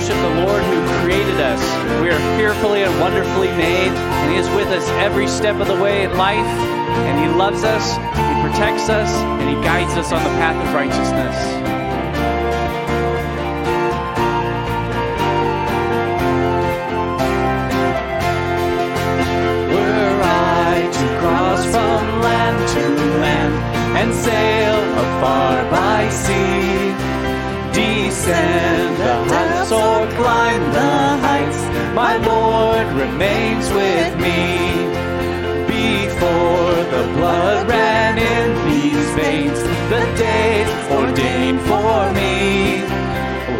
[0.00, 1.60] worship the Lord who created us.
[2.00, 5.74] We are fearfully and wonderfully made, and He is with us every step of the
[5.74, 10.22] way in life, and He loves us, He protects us, and He guides us on
[10.24, 11.36] the path of righteousness.
[19.68, 22.88] We're to cross from land to
[23.20, 23.54] land
[24.00, 26.70] and sail afar by sea.
[27.74, 29.29] Descend
[32.04, 34.40] my Lord remains with me.
[35.82, 39.60] Before the blood ran in these veins,
[39.92, 42.36] the days ordained for me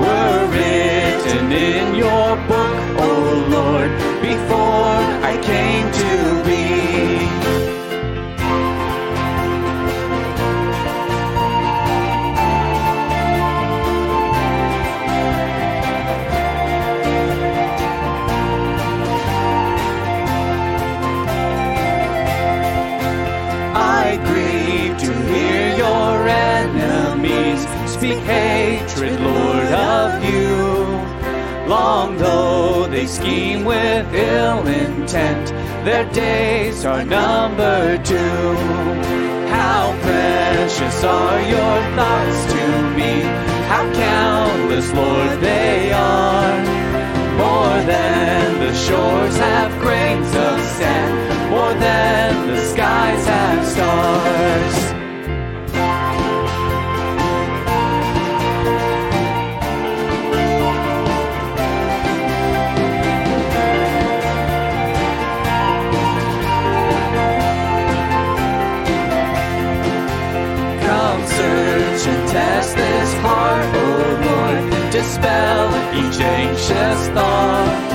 [0.02, 3.12] were written in your book, O
[3.56, 3.90] Lord,
[4.30, 5.00] before
[5.30, 6.39] I came to
[28.30, 30.50] hatred, Lord, of you.
[31.68, 35.46] Long though they scheme with ill intent,
[35.84, 38.54] their days are numbered too.
[39.56, 42.64] How precious are your thoughts to
[42.98, 43.12] me,
[43.70, 46.56] how countless, Lord, they are.
[47.44, 54.89] More than the shores have grains of sand, more than the skies have stars.
[75.92, 77.90] Each anxious thought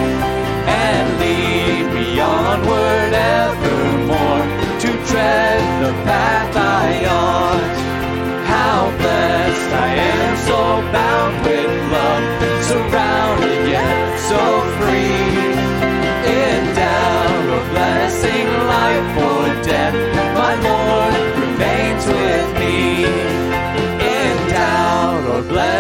[0.68, 4.46] and lead me onward evermore
[4.82, 6.55] to tread the path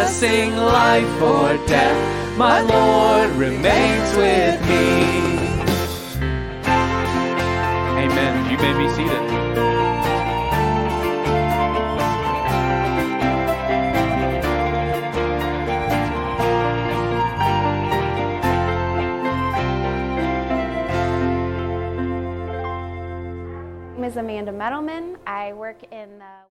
[0.05, 5.39] blessing, life or death, my Lord remains with me.
[8.03, 8.51] Amen.
[8.51, 9.23] You may be seated.
[23.89, 25.17] My name is Amanda Meadow-Man.
[25.25, 26.54] I work in the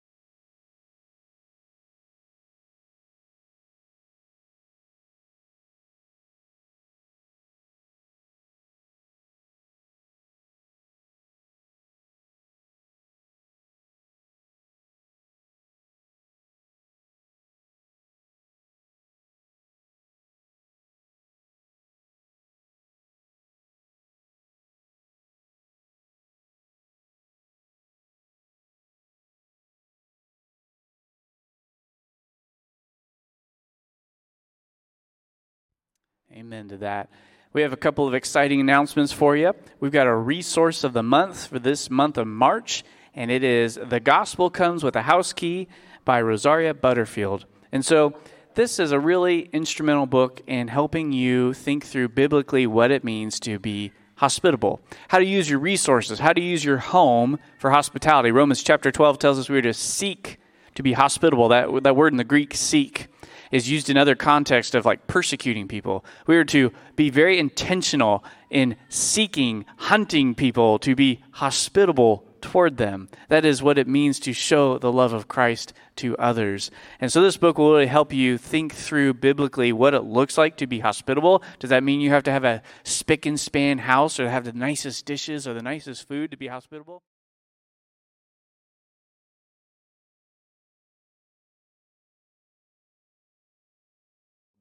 [36.39, 37.09] Amen to that.
[37.53, 39.55] We have a couple of exciting announcements for you.
[39.81, 43.77] We've got a resource of the month for this month of March, and it is
[43.83, 45.67] The Gospel Comes with a House Key
[46.05, 47.45] by Rosaria Butterfield.
[47.73, 48.17] And so,
[48.55, 53.41] this is a really instrumental book in helping you think through biblically what it means
[53.41, 58.31] to be hospitable, how to use your resources, how to use your home for hospitality.
[58.31, 60.39] Romans chapter 12 tells us we are to seek
[60.77, 61.49] to be hospitable.
[61.49, 63.09] That, that word in the Greek, seek,
[63.51, 66.05] is used in other contexts of like persecuting people.
[66.27, 73.09] We are to be very intentional in seeking, hunting people, to be hospitable toward them.
[73.29, 76.71] That is what it means to show the love of Christ to others.
[77.01, 80.57] And so this book will really help you think through biblically what it looks like
[80.59, 81.43] to be hospitable.
[81.59, 84.53] Does that mean you have to have a spick and span house or have the
[84.53, 87.03] nicest dishes or the nicest food to be hospitable?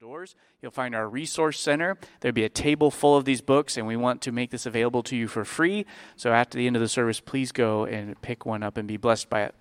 [0.07, 0.35] Doors.
[0.61, 1.97] You'll find our resource center.
[2.21, 5.03] There'll be a table full of these books, and we want to make this available
[5.03, 5.85] to you for free.
[6.15, 8.95] So after the end of the service, please go and pick one up and be
[8.95, 9.55] blessed by it.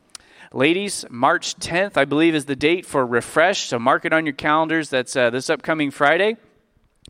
[0.53, 3.67] Ladies, March 10th, I believe, is the date for Refresh.
[3.67, 4.89] So mark it on your calendars.
[4.89, 6.37] That's uh, this upcoming Friday.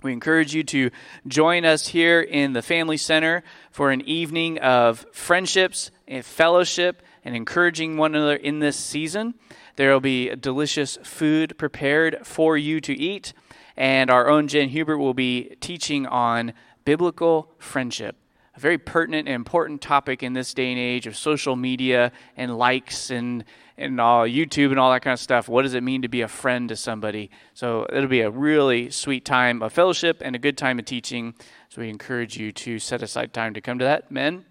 [0.02, 0.90] We encourage you to
[1.28, 7.36] join us here in the Family Center for an evening of friendships and fellowship and
[7.36, 9.34] encouraging one another in this season.
[9.76, 13.32] There will be delicious food prepared for you to eat,
[13.76, 16.52] and our own Jen Hubert will be teaching on
[16.84, 18.17] biblical friendship
[18.56, 22.56] a very pertinent and important topic in this day and age of social media and
[22.56, 23.44] likes and
[23.78, 25.50] and all YouTube and all that kind of stuff.
[25.50, 27.31] What does it mean to be a friend to somebody?
[27.52, 31.34] So it'll be a really sweet time of fellowship and a good time of teaching.
[31.69, 34.11] So we encourage you to set aside time to come to that.
[34.11, 34.46] Men,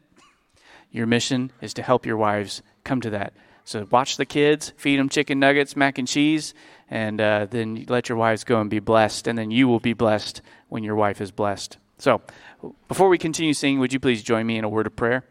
[0.91, 3.33] your mission is to help your wives come to that.
[3.65, 6.53] So watch the kids, feed them chicken nuggets, mac and cheese,
[6.89, 9.27] and uh, then let your wives go and be blessed.
[9.27, 11.77] And then you will be blessed when your wife is blessed.
[11.97, 12.21] So
[12.87, 15.25] before we continue singing, would you please join me in a word of prayer?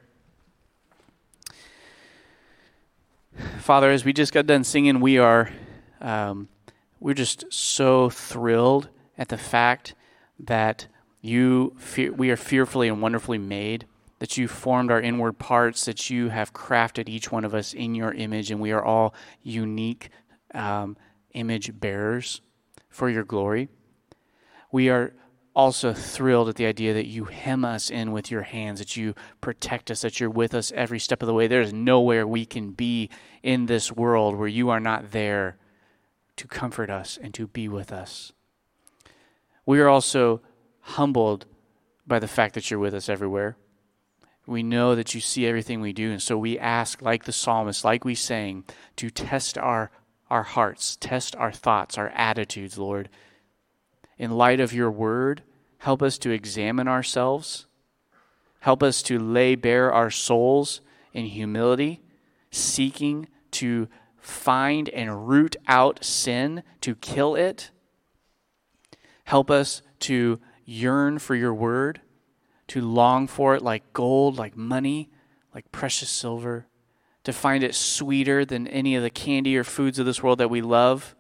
[3.59, 5.51] Father, as we just got done singing, we are
[6.01, 6.49] um,
[7.01, 9.95] we're just so thrilled at the fact
[10.39, 10.87] that
[11.21, 13.87] you fe- we are fearfully and wonderfully made.
[14.25, 17.95] That you formed our inward parts, that you have crafted each one of us in
[17.95, 20.09] your image, and we are all unique
[20.55, 20.97] um,
[21.35, 22.41] image bearers
[22.89, 23.69] for your glory.
[24.73, 25.13] We are
[25.55, 29.15] also thrilled at the idea that you hem us in with your hands, that you
[29.43, 31.47] protect us, that you're with us every step of the way.
[31.47, 33.11] There's nowhere we can be
[33.43, 35.59] in this world where you are not there
[36.37, 38.33] to comfort us and to be with us.
[39.67, 40.41] We are also
[40.81, 41.45] humbled
[42.07, 43.59] by the fact that you're with us everywhere.
[44.47, 47.85] We know that you see everything we do, and so we ask, like the psalmist,
[47.85, 48.65] like we sang,
[48.97, 49.91] to test our,
[50.29, 53.09] our hearts, test our thoughts, our attitudes, Lord
[54.19, 55.43] in light of your word,
[55.79, 57.67] help us to examine ourselves.
[58.61, 60.81] Help us to lay bare our souls
[61.13, 62.01] in humility,
[62.51, 63.89] seeking to
[64.19, 67.71] find and root out sin, to kill it.
[69.25, 72.01] Help us to yearn for your word,
[72.69, 75.11] to long for it like gold, like money,
[75.55, 76.67] like precious silver,
[77.25, 80.51] to find it sweeter than any of the candy or foods of this world that
[80.51, 81.15] we love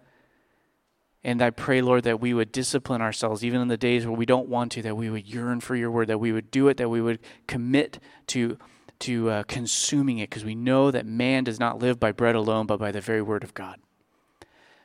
[1.26, 4.26] and I pray, Lord, that we would discipline ourselves, even in the days where we
[4.26, 6.76] don't want to, that we would yearn for your word, that we would do it,
[6.76, 7.98] that we would commit
[8.28, 8.58] to,
[8.98, 12.66] to uh, consuming it, because we know that man does not live by bread alone,
[12.66, 13.80] but by the very word of God.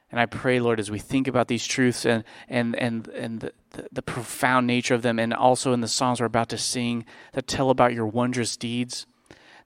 [0.10, 3.52] And I pray, Lord, as we think about these truths and, and, and, and the,
[3.72, 7.06] the, the profound nature of them, and also in the songs we're about to sing
[7.34, 9.06] that tell about your wondrous deeds,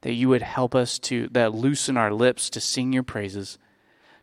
[0.02, 3.58] that you would help us to, that loosen our lips to sing your praises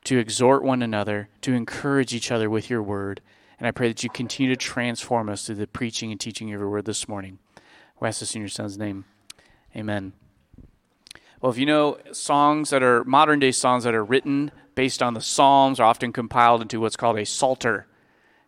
[0.05, 3.21] to exhort one another, to encourage each other with your word.
[3.59, 6.61] And I pray that you continue to transform us through the preaching and teaching of
[6.61, 7.39] your word this morning.
[8.01, 9.05] We ask this in your son's name.
[9.77, 10.15] Amen.
[11.41, 15.15] Well, if you know songs that are modern day songs that are written based on
[15.15, 17.87] the Psalms are often compiled into what's called a psalter.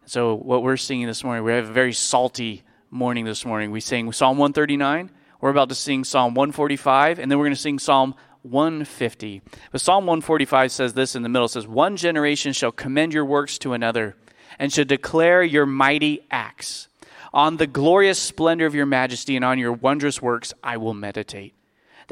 [0.05, 3.71] So, what we're singing this morning, we have a very salty morning this morning.
[3.71, 5.11] We sing Psalm 139.
[5.41, 9.43] We're about to sing Psalm 145, and then we're going to sing Psalm 150.
[9.71, 13.25] But Psalm 145 says this in the middle it says, One generation shall commend your
[13.25, 14.17] works to another
[14.59, 16.89] and shall declare your mighty acts.
[17.33, 21.55] On the glorious splendor of your majesty and on your wondrous works I will meditate.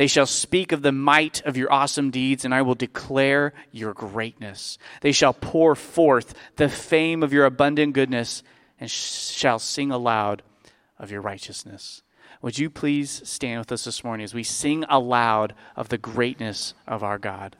[0.00, 3.92] They shall speak of the might of your awesome deeds, and I will declare your
[3.92, 4.78] greatness.
[5.02, 8.42] They shall pour forth the fame of your abundant goodness,
[8.80, 10.42] and shall sing aloud
[10.98, 12.02] of your righteousness.
[12.40, 16.72] Would you please stand with us this morning as we sing aloud of the greatness
[16.88, 17.56] of our God?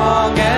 [0.00, 0.49] Strong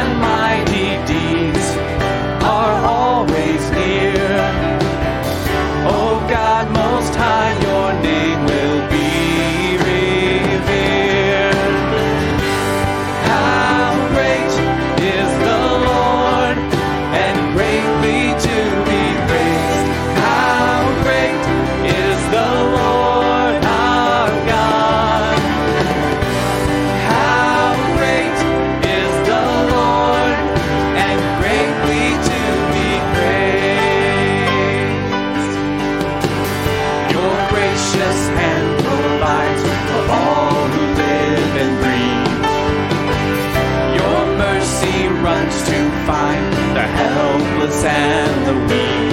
[47.63, 49.13] helpless and the weak.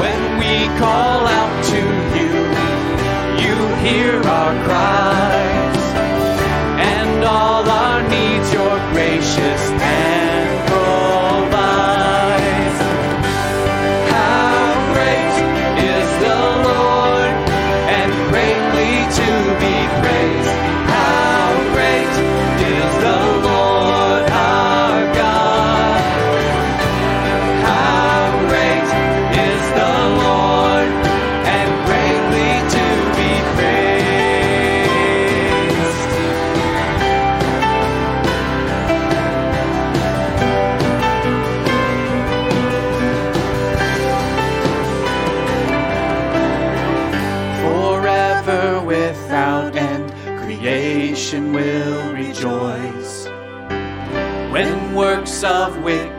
[0.00, 1.80] When we call out to
[2.16, 2.32] you,
[3.42, 3.54] you
[3.84, 4.93] hear our cries,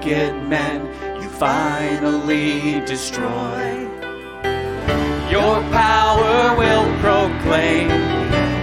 [0.05, 0.85] wicked men
[1.21, 3.89] you finally destroy,
[5.31, 7.89] your power will proclaim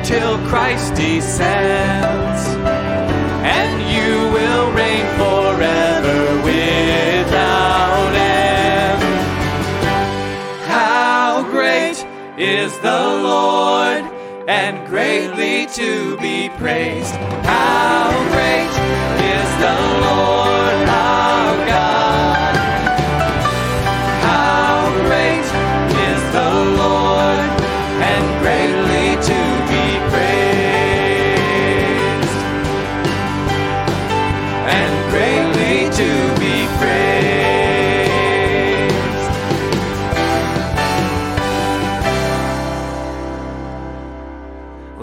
[0.05, 2.47] till Christ descends,
[3.43, 9.03] and you will reign forever without end.
[10.67, 12.07] How great
[12.39, 14.05] is the Lord,
[14.49, 17.15] and greatly to be praised.
[17.45, 19.12] How great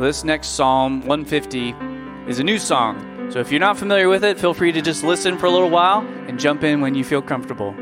[0.10, 1.76] this next Psalm 150
[2.28, 3.30] is a new song.
[3.32, 5.70] So if you're not familiar with it, feel free to just listen for a little
[5.70, 7.76] while and jump in when you feel comfortable.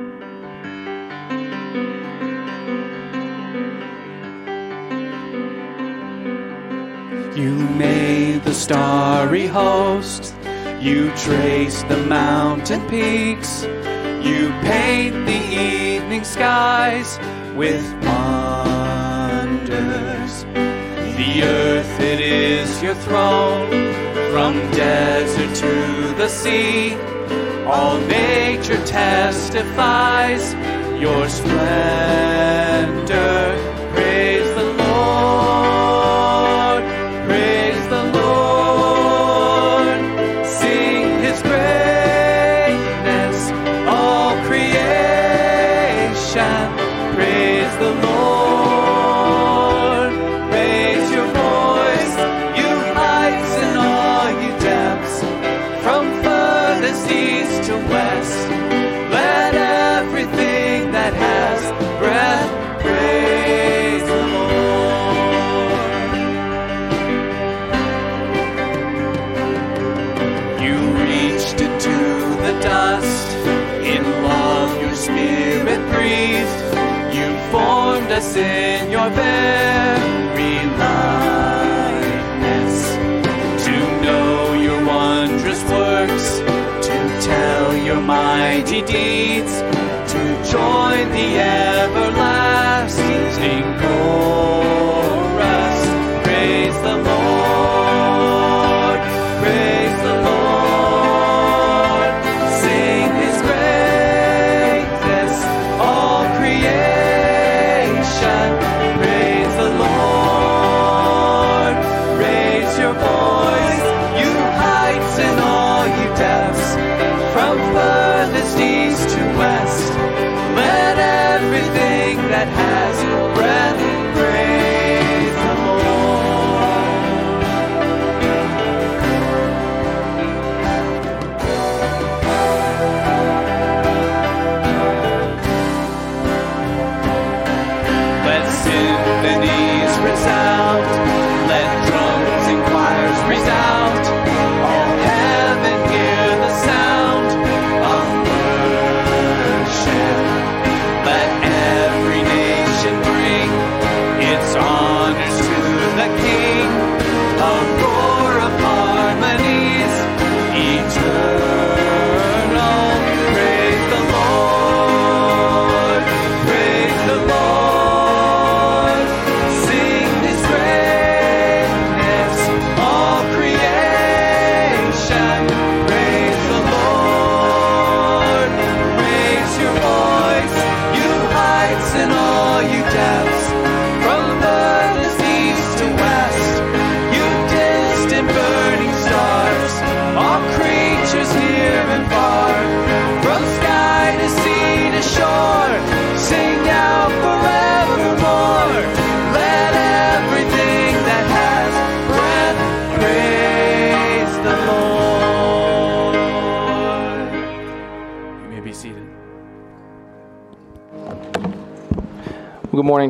[7.34, 10.36] You made the starry host.
[10.82, 13.64] You trace the mountain peaks.
[13.64, 15.42] You paint the
[15.96, 17.18] evening skies
[17.56, 18.27] with wonders.
[21.44, 23.70] Earth, it is your throne.
[24.32, 26.96] From desert to the sea,
[27.66, 30.54] all nature testifies
[31.02, 32.48] your splendor.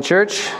[0.08, 0.50] Church.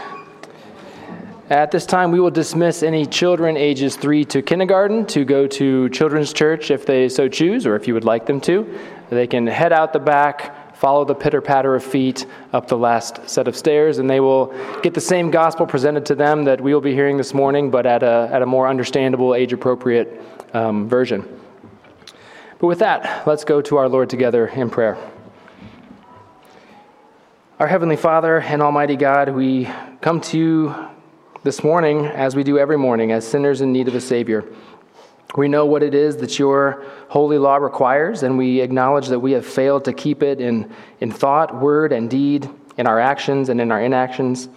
[1.49, 5.89] At this time, we will dismiss any children ages 3 to kindergarten to go to
[5.89, 8.71] children's church if they so choose, or if you would like them to.
[9.09, 13.27] They can head out the back, follow the pitter patter of feet up the last
[13.27, 14.53] set of stairs, and they will
[14.83, 17.87] get the same gospel presented to them that we will be hearing this morning, but
[17.87, 20.21] at a, at a more understandable, age appropriate
[20.53, 21.23] um, version.
[22.59, 25.08] But with that, let's go to our Lord together in prayer.
[27.59, 30.75] Our Heavenly Father and Almighty God, we come to you
[31.43, 34.45] this morning, as we do every morning, as sinners in need of a Savior.
[35.35, 39.33] We know what it is that your holy law requires, and we acknowledge that we
[39.33, 43.59] have failed to keep it in, in thought, word, and deed, in our actions and
[43.59, 44.47] in our inactions.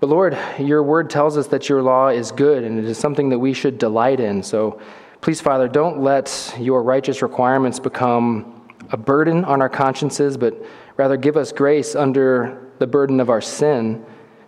[0.00, 3.30] But Lord, your word tells us that your law is good and it is something
[3.30, 4.42] that we should delight in.
[4.42, 4.78] So
[5.22, 8.60] please, Father, don't let your righteous requirements become
[8.92, 10.54] a burden on our consciences, but
[11.00, 14.04] rather give us grace under the burden of our sin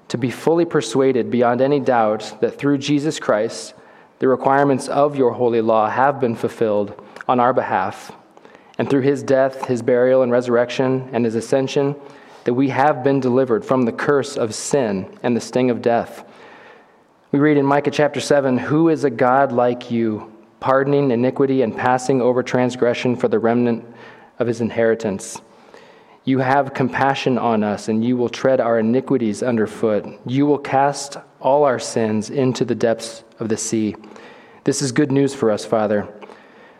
[0.08, 3.72] to be fully persuaded beyond any doubt that through Jesus Christ,
[4.18, 8.12] the requirements of your holy law have been fulfilled on our behalf.
[8.76, 11.96] And through his death, his burial, and resurrection, and his ascension,
[12.44, 16.22] that we have been delivered from the curse of sin and the sting of death.
[17.30, 21.74] We read in Micah chapter 7 Who is a God like you, pardoning iniquity and
[21.74, 23.86] passing over transgression for the remnant
[24.38, 25.40] of his inheritance?
[26.24, 30.06] You have compassion on us, and you will tread our iniquities underfoot.
[30.24, 33.96] You will cast all our sins into the depths of the sea.
[34.62, 36.08] This is good news for us, Father.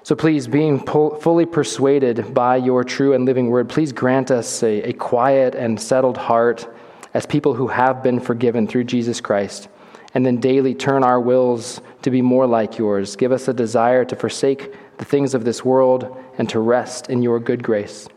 [0.05, 4.83] So please, being fully persuaded by your true and living word, please grant us a,
[4.83, 6.69] a quiet and settled heart
[7.13, 9.69] as people who have been forgiven through Jesus Christ.
[10.15, 13.17] And then daily turn our wills to be more like yours.
[13.17, 17.23] Give us a desire to forsake the things of this world and to rest in
[17.23, 18.09] your good grace.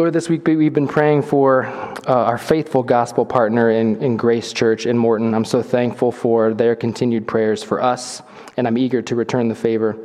[0.00, 4.54] Lord, this week we've been praying for uh, our faithful gospel partner in, in Grace
[4.54, 5.34] Church in Morton.
[5.34, 8.22] I'm so thankful for their continued prayers for us,
[8.56, 9.98] and I'm eager to return the favor.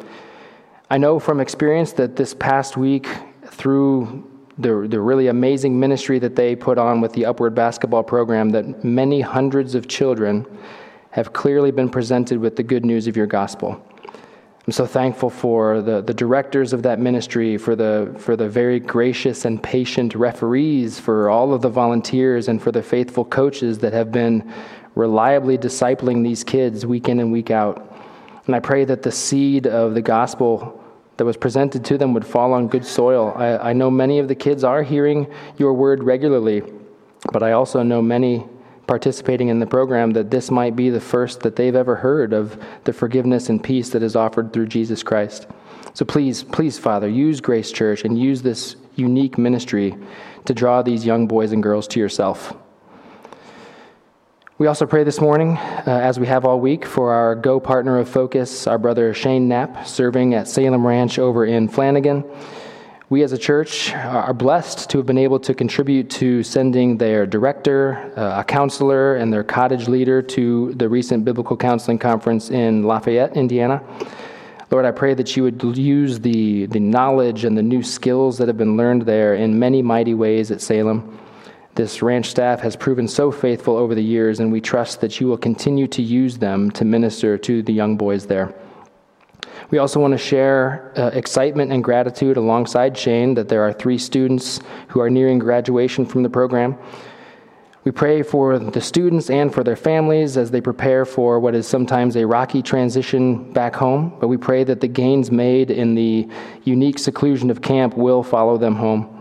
[0.89, 3.07] I know from experience that this past week,
[3.45, 8.49] through the, the really amazing ministry that they put on with the Upward Basketball program,
[8.49, 10.45] that many hundreds of children
[11.11, 13.81] have clearly been presented with the good news of your gospel.
[14.65, 18.79] I'm so thankful for the, the directors of that ministry, for the, for the very
[18.79, 23.93] gracious and patient referees, for all of the volunteers, and for the faithful coaches that
[23.93, 24.51] have been
[24.95, 27.95] reliably discipling these kids week in and week out.
[28.47, 30.83] And I pray that the seed of the gospel
[31.17, 33.33] that was presented to them would fall on good soil.
[33.35, 35.27] I, I know many of the kids are hearing
[35.59, 36.63] your word regularly,
[37.31, 38.47] but I also know many
[38.87, 42.61] participating in the program that this might be the first that they've ever heard of
[42.83, 45.47] the forgiveness and peace that is offered through Jesus Christ.
[45.93, 49.95] So please, please, Father, use Grace Church and use this unique ministry
[50.45, 52.53] to draw these young boys and girls to yourself.
[54.57, 57.97] We also pray this morning, uh, as we have all week, for our Go partner
[57.99, 62.23] of focus, our brother Shane Knapp, serving at Salem Ranch over in Flanagan.
[63.07, 67.27] We as a church are blessed to have been able to contribute to sending their
[67.27, 72.81] director, uh, a counselor, and their cottage leader to the recent Biblical Counseling Conference in
[72.81, 73.83] Lafayette, Indiana.
[74.71, 78.47] Lord, I pray that you would use the, the knowledge and the new skills that
[78.47, 81.19] have been learned there in many mighty ways at Salem.
[81.75, 85.27] This ranch staff has proven so faithful over the years, and we trust that you
[85.27, 88.55] will continue to use them to minister to the young boys there.
[89.71, 93.97] We also want to share uh, excitement and gratitude alongside Shane that there are three
[93.97, 96.77] students who are nearing graduation from the program.
[97.83, 101.67] We pray for the students and for their families as they prepare for what is
[101.67, 106.27] sometimes a rocky transition back home, but we pray that the gains made in the
[106.63, 109.11] unique seclusion of camp will follow them home.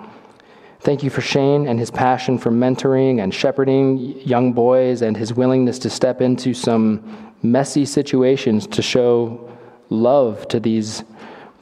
[0.80, 5.32] Thank you for Shane and his passion for mentoring and shepherding young boys and his
[5.32, 9.53] willingness to step into some messy situations to show
[9.90, 11.04] love to these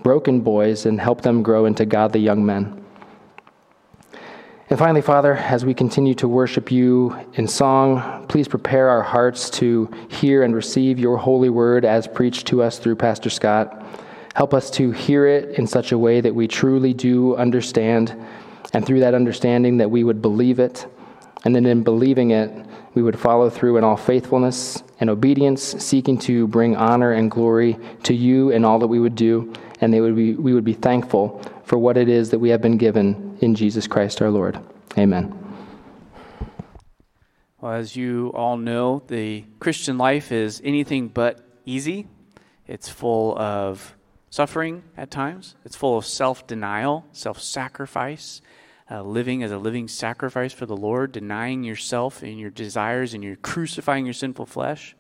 [0.02, 2.82] broken boys and help them grow into godly young men.
[4.70, 9.50] And finally, Father, as we continue to worship you in song, please prepare our hearts
[9.50, 13.84] to hear and receive your holy word as preached to us through Pastor Scott.
[14.34, 18.16] Help us to hear it in such a way that we truly do understand,
[18.72, 20.86] and through that understanding, that we would believe it.
[21.44, 22.50] And then in believing it,
[22.94, 27.76] we would follow through in all faithfulness and obedience, seeking to bring honor and glory
[28.04, 31.40] to you in all that we would do, and would be, we would be thankful
[31.64, 34.58] for what it is that we have been given in Jesus Christ our Lord.
[34.98, 35.38] Amen.
[37.60, 42.08] Well, as you all know, the Christian life is anything but easy.
[42.66, 43.96] It's full of
[44.30, 45.54] suffering at times.
[45.64, 48.42] It's full of self denial, self sacrifice,
[48.92, 53.24] uh, living as a living sacrifice for the Lord, denying yourself and your desires, and
[53.24, 54.94] you're crucifying your sinful flesh.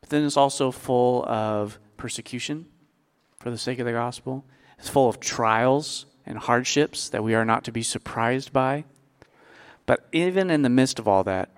[0.00, 2.66] But then it's also full of persecution
[3.38, 4.44] for the sake of the gospel.
[4.78, 8.84] It's full of trials and hardships that we are not to be surprised by.
[9.86, 11.50] But even in the midst of all that,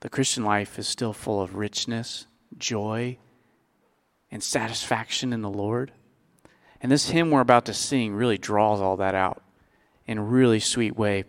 [0.00, 3.18] the Christian life is still full of richness, joy,
[4.30, 5.92] and satisfaction in the Lord.
[6.80, 9.42] And this hymn we're about to sing really draws all that out
[10.10, 11.24] in a really sweet way.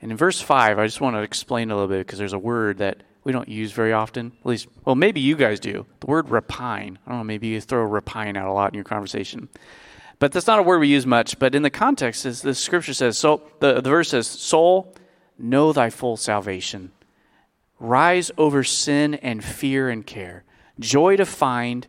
[0.00, 2.38] And in verse 5, I just want to explain a little bit because there's a
[2.38, 4.32] word that we don't use very often.
[4.40, 5.84] At least, well, maybe you guys do.
[5.98, 6.98] The word repine.
[7.04, 9.48] I don't know, maybe you throw repine out a lot in your conversation.
[10.20, 11.40] But that's not a word we use much.
[11.40, 14.94] But in the context, is the scripture says, so the, the verse says, Soul,
[15.36, 16.92] know thy full salvation.
[17.80, 20.44] Rise over sin and fear and care.
[20.78, 21.88] Joy to find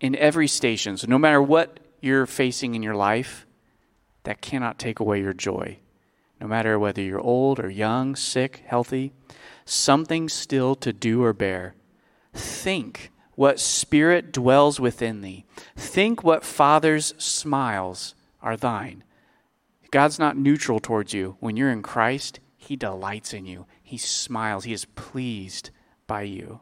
[0.00, 0.98] in every station.
[0.98, 3.46] So no matter what you're facing in your life,
[4.28, 5.78] that cannot take away your joy.
[6.38, 9.10] No matter whether you're old or young, sick, healthy,
[9.64, 11.74] something still to do or bear.
[12.34, 15.46] Think what spirit dwells within thee.
[15.74, 19.02] Think what Father's smiles are thine.
[19.90, 21.38] God's not neutral towards you.
[21.40, 25.70] When you're in Christ, He delights in you, He smiles, He is pleased
[26.06, 26.60] by you.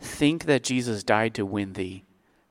[0.00, 2.02] Think that Jesus died to win thee.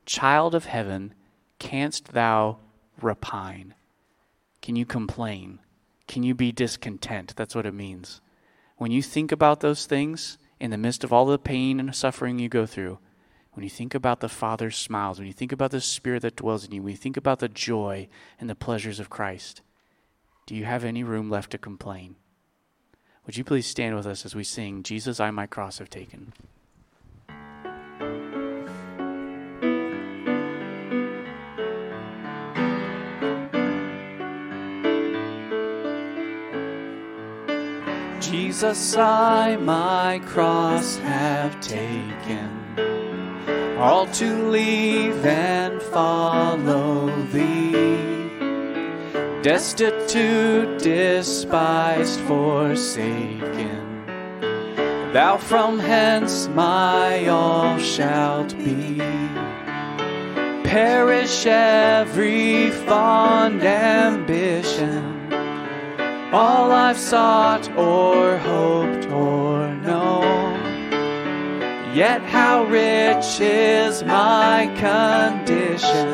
[0.06, 1.14] Child of heaven,
[1.60, 2.60] canst thou
[3.02, 3.74] repine?
[4.62, 5.60] Can you complain?
[6.08, 7.36] Can you be discontent?
[7.36, 8.22] That's what it means.
[8.78, 12.40] When you think about those things in the midst of all the pain and suffering
[12.40, 13.00] you go through,
[13.54, 16.66] when you think about the Father's smiles, when you think about the Spirit that dwells
[16.66, 18.08] in you, when you think about the joy
[18.40, 19.62] and the pleasures of Christ,
[20.46, 22.16] do you have any room left to complain?
[23.26, 26.34] Would you please stand with us as we sing, Jesus, I my cross have taken?
[38.20, 42.50] Jesus, I my cross have taken,
[43.78, 47.72] all to leave and follow thee.
[49.42, 54.06] Destitute, despised, forsaken,
[55.14, 58.98] thou from hence my all shalt be.
[60.66, 65.19] Perish every fond ambition
[66.32, 70.60] all I've sought or hoped or known.
[71.96, 76.14] Yet how rich is my condition,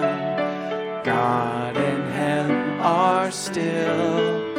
[1.03, 4.55] God and Him are still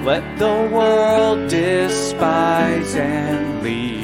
[0.05, 4.04] Let the world despise and leave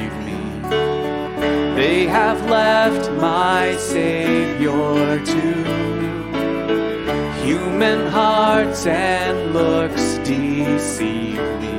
[1.90, 5.46] they have left my Savior to
[7.42, 11.78] human hearts and looks deceive me.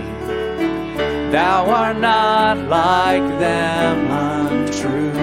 [1.31, 5.13] Thou art not like them untrue.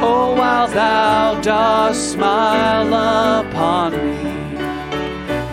[0.00, 2.88] Oh, while thou dost smile
[3.44, 4.32] upon me,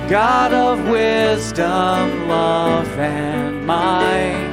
[0.07, 4.46] God of wisdom, love, and might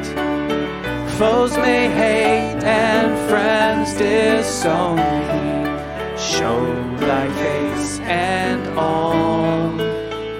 [1.18, 6.18] Foes may hate and friends disown me.
[6.18, 6.60] Show
[6.98, 9.80] thy face and all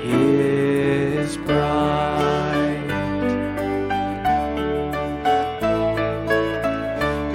[0.03, 2.89] is bright.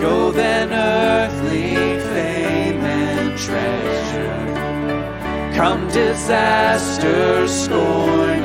[0.01, 1.75] Go then, earthly
[2.11, 4.43] fame and treasure.
[5.55, 8.38] Come disaster, scorn.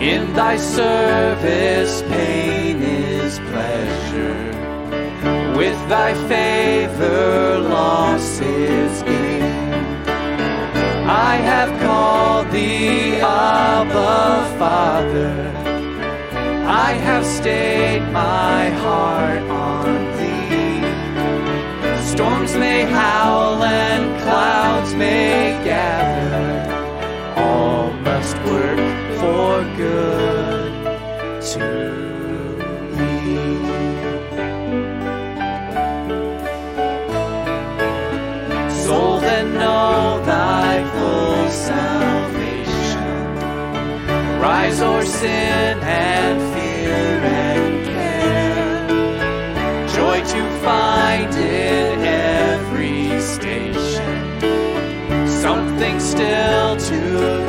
[0.00, 4.34] In thy service, pain is pleasure.
[5.54, 9.42] With thy favor, loss is gain.
[11.06, 15.52] I have called thee Abba, Father.
[16.66, 22.06] I have stayed my heart on thee.
[22.06, 26.72] Storms may howl and clouds may gather.
[27.36, 28.89] All must work
[29.40, 30.72] for good
[31.50, 31.66] to
[32.96, 33.14] me.
[38.82, 43.14] Soul, then know thy full salvation.
[44.44, 45.74] Rise o'er sin
[46.04, 47.00] and fear
[47.46, 48.88] and care.
[49.96, 51.98] Joy to find in
[52.36, 54.16] every station.
[55.44, 57.39] Something still to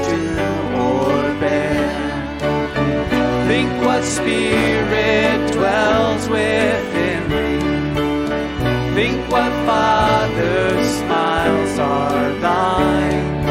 [3.92, 8.96] what spirit dwells within thee.
[8.96, 13.44] Think what Father's smiles are thine.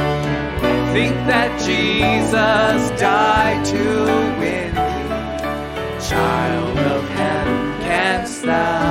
[0.94, 3.85] Think that Jesus died to
[4.40, 6.09] win thee.
[6.09, 8.89] Child of heaven, canst thou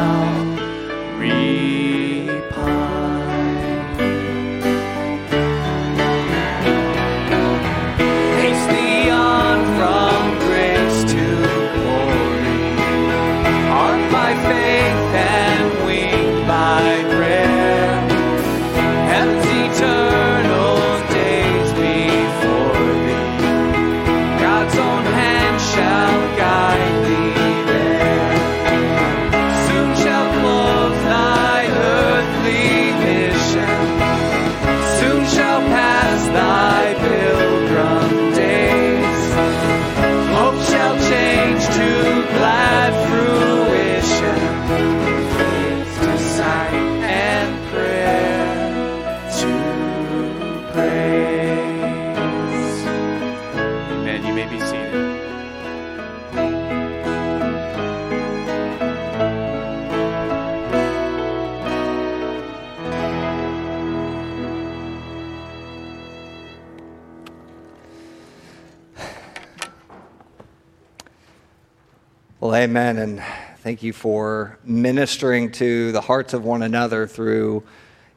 [72.69, 72.99] amen.
[72.99, 73.23] And
[73.63, 77.63] thank you for ministering to the hearts of one another through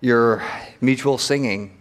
[0.02, 0.44] your
[0.82, 1.78] mutual singing.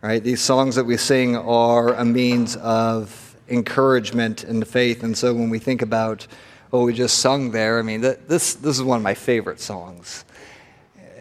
[0.00, 0.20] Right?
[0.20, 5.04] These songs that we sing are a means of encouragement and faith.
[5.04, 6.26] And so when we think about
[6.70, 10.24] what we just sung there, I mean, this, this is one of my favorite songs.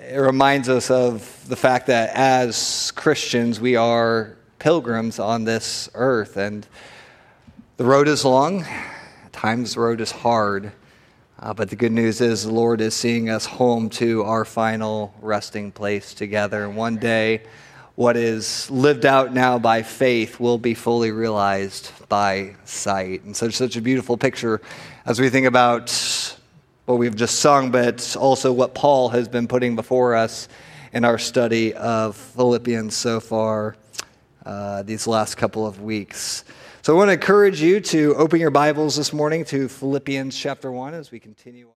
[0.10, 6.38] It reminds us of the fact that as Christians, we are pilgrims on this earth.
[6.38, 6.66] And
[7.78, 8.66] the road is long,
[9.32, 10.72] times road is hard.
[11.40, 15.14] Uh, but the good news is the Lord is seeing us home to our final
[15.22, 16.66] resting place together.
[16.66, 17.42] And one day,
[17.96, 23.24] what is lived out now by faith will be fully realized by sight.
[23.24, 24.62] And such such a beautiful picture
[25.06, 25.90] as we think about
[26.86, 30.48] what we've just sung, but also what Paul has been putting before us
[30.94, 33.76] in our study of Philippians so far
[34.46, 36.44] uh, these last couple of weeks.
[36.84, 40.72] So I want to encourage you to open your Bibles this morning to Philippians chapter
[40.72, 41.70] 1 as we continue.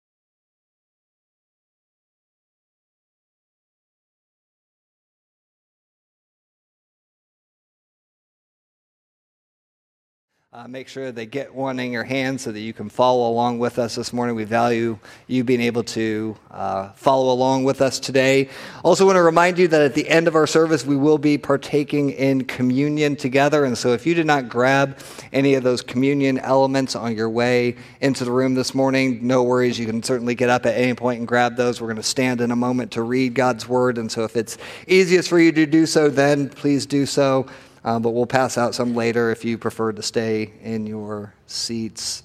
[10.56, 13.60] Uh, make sure they get one in your hand so that you can follow along
[13.60, 14.38] with us this morning.
[14.38, 18.48] We value you being able to uh, follow along with us today.
[18.82, 21.38] Also, want to remind you that at the end of our service, we will be
[21.38, 23.65] partaking in communion together.
[23.65, 24.98] And so, if you did not grab
[25.34, 29.78] any of those communion elements on your way into the room this morning, no worries.
[29.78, 31.82] You can certainly get up at any point and grab those.
[31.82, 33.98] We're going to stand in a moment to read God's word.
[33.98, 37.46] And so, if it's easiest for you to do so, then please do so.
[37.86, 42.24] Uh, but we'll pass out some later if you prefer to stay in your seats.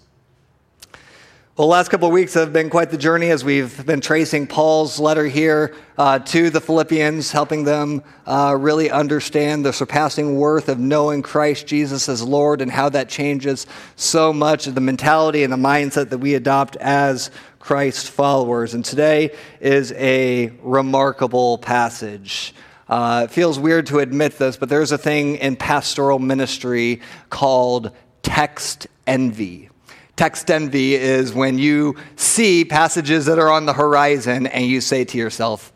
[1.54, 4.46] Well, the last couple of weeks have been quite the journey as we've been tracing
[4.46, 10.70] Paul's letter here uh, to the Philippians, helping them uh, really understand the surpassing worth
[10.70, 15.42] of knowing Christ Jesus as Lord and how that changes so much of the mentality
[15.44, 18.72] and the mindset that we adopt as Christ followers.
[18.72, 22.54] And today is a remarkable passage.
[22.90, 27.00] Uh, it feels weird to admit this, but there's a thing in pastoral ministry
[27.30, 29.70] called text envy.
[30.16, 35.04] Text envy is when you see passages that are on the horizon and you say
[35.04, 35.72] to yourself,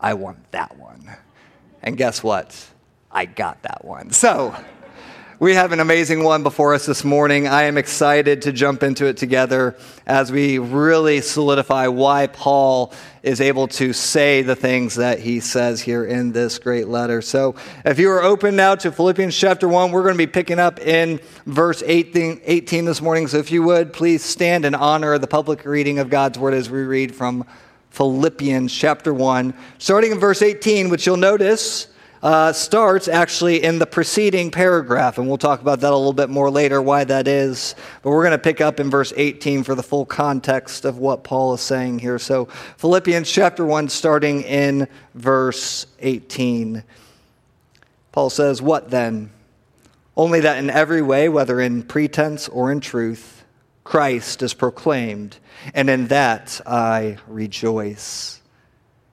[0.00, 1.14] I want that one.
[1.82, 2.66] And guess what?
[3.12, 4.10] I got that one.
[4.10, 4.56] So,
[5.38, 7.46] we have an amazing one before us this morning.
[7.46, 13.42] I am excited to jump into it together as we really solidify why Paul is
[13.42, 17.20] able to say the things that he says here in this great letter.
[17.20, 20.58] So, if you are open now to Philippians chapter 1, we're going to be picking
[20.58, 23.26] up in verse 18, 18 this morning.
[23.26, 26.54] So, if you would, please stand in honor of the public reading of God's word
[26.54, 27.44] as we read from
[27.90, 31.88] Philippians chapter 1, starting in verse 18, which you'll notice
[32.26, 36.28] uh, starts actually in the preceding paragraph, and we'll talk about that a little bit
[36.28, 37.76] more later, why that is.
[38.02, 41.22] But we're going to pick up in verse 18 for the full context of what
[41.22, 42.18] Paul is saying here.
[42.18, 42.46] So,
[42.78, 46.82] Philippians chapter 1, starting in verse 18.
[48.10, 49.30] Paul says, What then?
[50.16, 53.44] Only that in every way, whether in pretense or in truth,
[53.84, 55.36] Christ is proclaimed,
[55.74, 58.40] and in that I rejoice.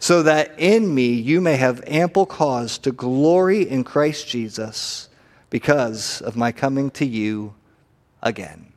[0.00, 5.08] so that in me you may have ample cause to glory in Christ Jesus
[5.50, 7.54] because of my coming to you
[8.22, 8.72] again.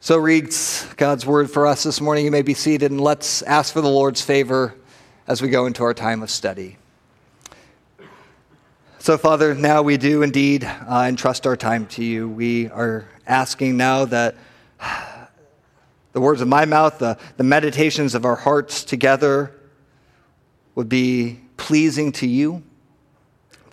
[0.00, 2.24] So reads God's word for us this morning.
[2.24, 4.74] You may be seated and let's ask for the Lord's favor
[5.26, 6.76] as we go into our time of study.
[8.98, 12.28] So, Father, now we do indeed uh, entrust our time to you.
[12.28, 14.34] We are asking now that
[16.14, 19.52] the words of my mouth, the, the meditations of our hearts together
[20.74, 22.62] would be pleasing to you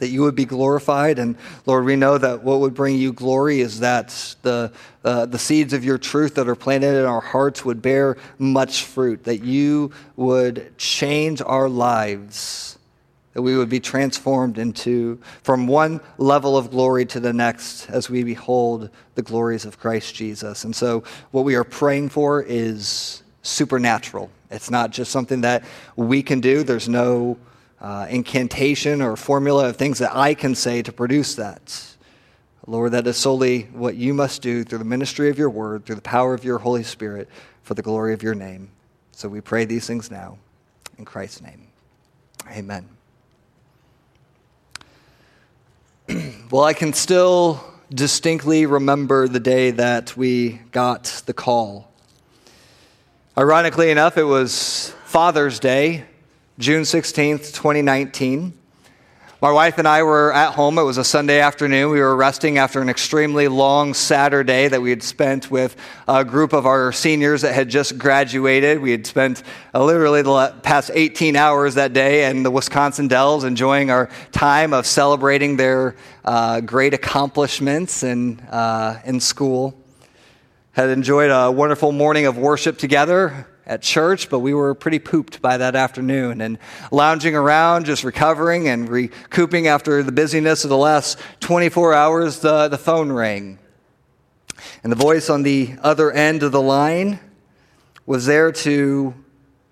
[0.02, 1.20] that you would be glorified.
[1.20, 4.72] And Lord, we know that what would bring you glory is that the,
[5.06, 8.86] uh, the seeds of your truth that are planted in our hearts would bear much
[8.86, 12.71] fruit, that you would change our lives,
[13.34, 18.10] that we would be transformed into from one level of glory to the next as
[18.10, 20.64] we behold the glories of Christ Jesus.
[20.64, 24.30] And so, what we are praying for is supernatural.
[24.50, 25.64] It's not just something that
[25.96, 26.64] we can do.
[26.64, 27.38] There's no
[27.80, 31.88] uh, incantation or formula of things that I can say to produce that.
[32.68, 35.96] Lord, that is solely what you must do through the ministry of your word, through
[35.96, 37.28] the power of your Holy Spirit,
[37.64, 38.70] for the glory of your name.
[39.12, 40.38] So we pray these things now.
[40.98, 41.68] In Christ's name.
[42.50, 42.88] Amen.
[46.52, 51.92] well, I can still distinctly remember the day that we got the call.
[53.38, 56.06] Ironically enough, it was Father's Day
[56.60, 58.54] June 16th, 2019.
[59.42, 60.78] My wife and I were at home.
[60.78, 61.90] It was a Sunday afternoon.
[61.90, 65.76] We were resting after an extremely long Saturday that we had spent with
[66.08, 68.80] a group of our seniors that had just graduated.
[68.80, 69.42] We had spent
[69.74, 74.74] uh, literally the past 18 hours that day in the Wisconsin Dells enjoying our time
[74.74, 79.74] of celebrating their uh, great accomplishments in, uh, in school.
[80.74, 85.42] Had enjoyed a wonderful morning of worship together at church, but we were pretty pooped
[85.42, 86.58] by that afternoon and
[86.92, 92.40] lounging around, just recovering and recouping after the busyness of the last 24 hours.
[92.40, 93.60] The, the phone rang.
[94.84, 97.22] And the voice on the other end of the line
[98.06, 99.14] was there to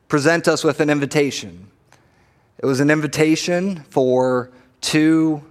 [0.07, 1.69] present us with an invitation.
[2.57, 5.43] It was an invitation for two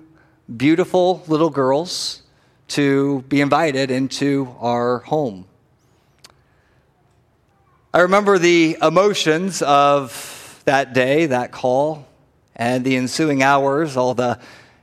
[0.56, 2.22] beautiful little girls
[2.68, 5.47] to be invited into our home.
[7.94, 12.07] I remember the emotions of that day, that call,
[12.55, 14.38] and the ensuing hours, all the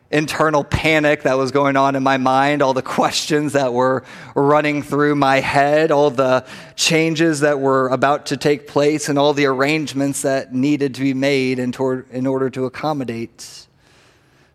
[0.10, 4.82] internal panic that was going on in my mind, all the questions that were running
[4.82, 9.46] through my head, all the changes that were about to take place, and all the
[9.46, 11.76] arrangements that needed to be made in,
[12.10, 13.68] in order to accommodate.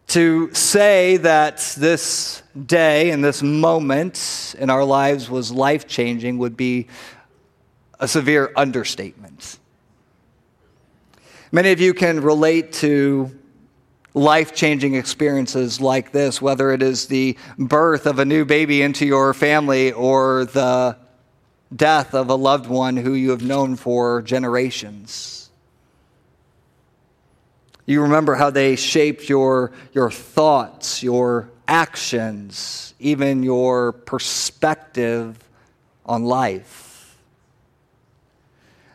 [0.08, 6.56] To say that this day and this moment in our lives was life changing would
[6.56, 6.88] be
[8.00, 9.58] a severe understatement.
[11.52, 13.36] Many of you can relate to
[14.14, 19.06] life changing experiences like this, whether it is the birth of a new baby into
[19.06, 20.96] your family or the
[21.74, 25.50] death of a loved one who you have known for generations.
[27.86, 35.36] You remember how they shaped your, your thoughts, your actions, even your perspective
[36.06, 36.89] on life.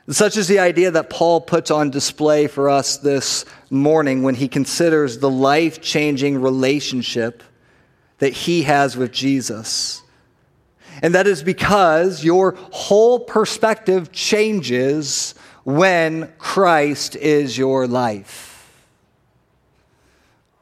[0.10, 4.48] Such is the idea that Paul puts on display for us this morning when he
[4.48, 7.42] considers the life changing relationship
[8.20, 10.04] that he has with Jesus.
[11.02, 15.34] And that is because your whole perspective changes
[15.64, 18.52] when Christ is your life.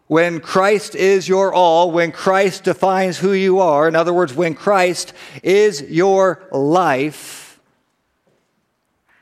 [0.08, 4.54] When Christ is your all, when Christ defines who you are, in other words, when
[4.54, 5.14] Christ
[5.44, 7.43] is your life,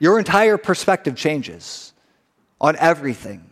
[0.01, 1.93] your entire perspective changes
[2.59, 3.47] on everything.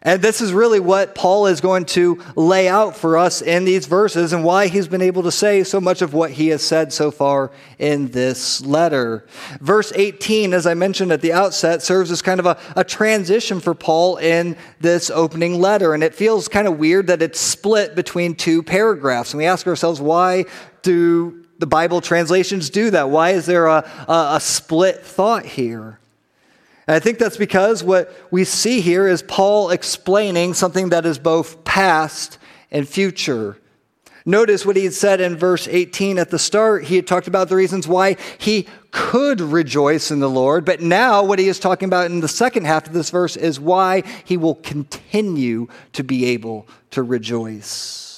[0.00, 3.86] And this is really what Paul is going to lay out for us in these
[3.86, 6.94] verses and why he's been able to say so much of what he has said
[6.94, 9.26] so far in this letter.
[9.60, 13.60] Verse 18, as I mentioned at the outset, serves as kind of a, a transition
[13.60, 15.92] for Paul in this opening letter.
[15.92, 19.34] And it feels kind of weird that it's split between two paragraphs.
[19.34, 20.46] And we ask ourselves, why
[20.80, 23.08] do the Bible translations do that?
[23.08, 26.00] Why is there a, a, a split thought here?
[26.88, 31.20] And I think that's because what we see here is Paul explaining something that is
[31.20, 32.38] both past
[32.72, 33.58] and future.
[34.26, 36.82] Notice what he had said in verse 18 at the start.
[36.82, 40.64] He had talked about the reasons why he could rejoice in the Lord.
[40.64, 43.60] But now, what he is talking about in the second half of this verse is
[43.60, 48.11] why he will continue to be able to rejoice.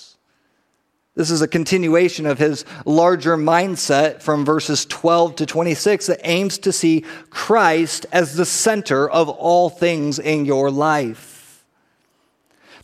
[1.16, 6.58] This is a continuation of his larger mindset from verses 12 to 26 that aims
[6.58, 11.64] to see Christ as the center of all things in your life.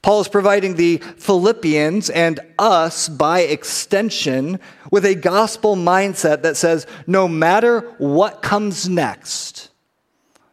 [0.03, 4.61] Paul is providing the Philippians and us, by extension,
[4.91, 9.71] with a gospel mindset that says no matter what comes next,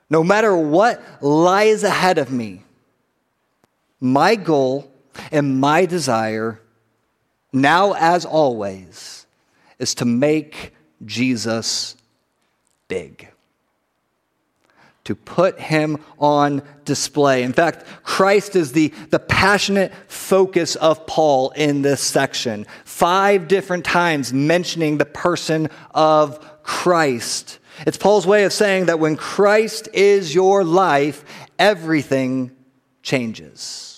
[0.10, 2.64] no matter what lies ahead of me,
[4.02, 4.92] my goal
[5.32, 6.60] and my desire
[7.54, 9.26] now as always,
[9.80, 10.74] is to make
[11.06, 11.96] Jesus
[12.88, 13.30] big.
[15.06, 17.44] To put him on display.
[17.44, 22.66] In fact, Christ is the, the passionate focus of Paul in this section.
[22.84, 27.60] Five different times mentioning the person of Christ.
[27.86, 31.24] It's Paul's way of saying that when Christ is your life,
[31.58, 32.52] everything
[33.02, 33.97] changes.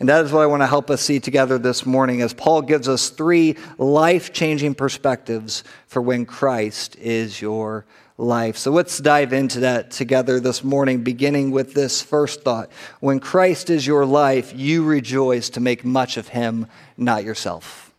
[0.00, 2.62] And that is what I want to help us see together this morning as Paul
[2.62, 7.84] gives us three life changing perspectives for when Christ is your
[8.16, 8.56] life.
[8.56, 12.72] So let's dive into that together this morning, beginning with this first thought.
[13.00, 17.92] When Christ is your life, you rejoice to make much of him, not yourself.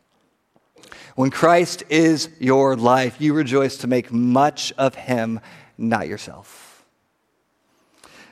[1.15, 5.39] When Christ is your life, you rejoice to make much of him,
[5.77, 6.70] not yourself.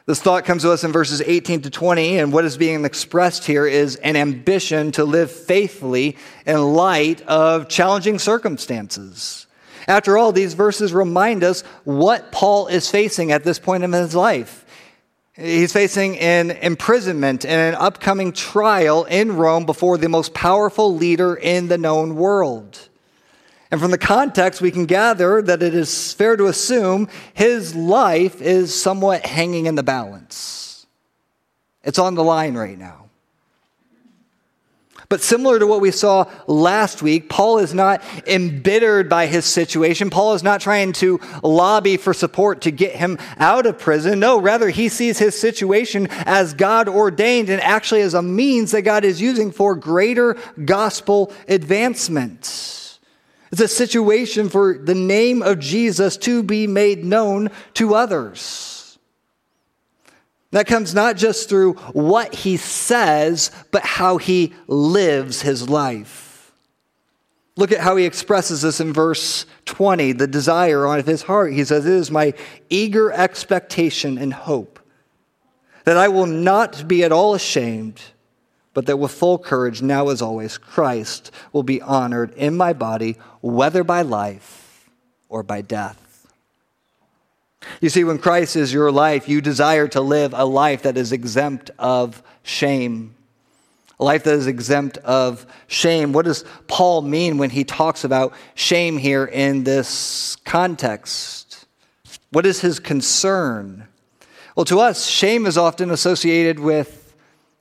[0.09, 3.45] This thought comes to us in verses 18 to 20, and what is being expressed
[3.45, 9.45] here is an ambition to live faithfully in light of challenging circumstances.
[9.87, 14.15] After all, these verses remind us what Paul is facing at this point in his
[14.15, 14.65] life.
[15.35, 21.35] He's facing an imprisonment and an upcoming trial in Rome before the most powerful leader
[21.35, 22.88] in the known world.
[23.71, 28.41] And from the context, we can gather that it is fair to assume his life
[28.41, 30.87] is somewhat hanging in the balance.
[31.83, 33.09] It's on the line right now.
[35.07, 40.11] But similar to what we saw last week, Paul is not embittered by his situation.
[40.11, 44.19] Paul is not trying to lobby for support to get him out of prison.
[44.19, 48.83] No, rather, he sees his situation as God ordained and actually as a means that
[48.83, 52.88] God is using for greater gospel advancement.
[53.51, 58.99] It's a situation for the name of Jesus to be made known to others.
[60.51, 66.51] That comes not just through what he says, but how he lives his life.
[67.55, 71.53] Look at how he expresses this in verse 20, the desire of his heart.
[71.53, 72.33] He says, It is my
[72.69, 74.79] eager expectation and hope
[75.83, 78.01] that I will not be at all ashamed
[78.73, 83.17] but that with full courage, now as always, Christ will be honored in my body,
[83.41, 84.89] whether by life
[85.27, 86.27] or by death.
[87.81, 91.11] You see, when Christ is your life, you desire to live a life that is
[91.11, 93.15] exempt of shame.
[93.99, 96.13] A life that is exempt of shame.
[96.13, 101.65] What does Paul mean when he talks about shame here in this context?
[102.31, 103.87] What is his concern?
[104.55, 106.98] Well, to us, shame is often associated with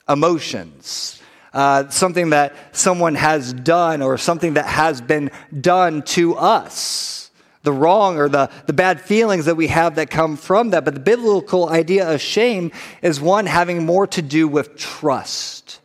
[0.08, 1.20] emotions.
[1.52, 5.30] Uh, something that someone has done or something that has been
[5.60, 7.30] done to us.
[7.62, 10.84] The wrong or the, the bad feelings that we have that come from that.
[10.84, 12.70] But the biblical idea of shame
[13.02, 15.80] is one having more to do with trust,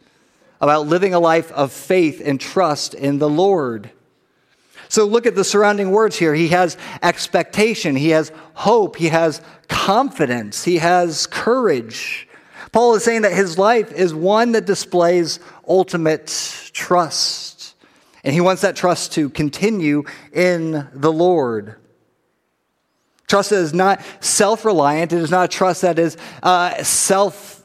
[0.62, 3.90] about living a life of faith and trust in the Lord.
[4.90, 6.36] So look at the surrounding words here.
[6.36, 12.28] He has expectation, he has hope, he has confidence, he has courage.
[12.74, 17.76] Paul is saying that his life is one that displays ultimate trust.
[18.24, 20.04] And he wants that trust to continue
[20.34, 21.76] in the Lord.
[23.28, 27.64] Trust that is not self reliant, it is not a trust that is uh, self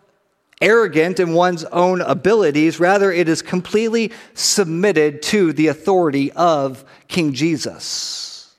[0.61, 2.78] arrogant in one's own abilities.
[2.78, 8.54] Rather, it is completely submitted to the authority of King Jesus.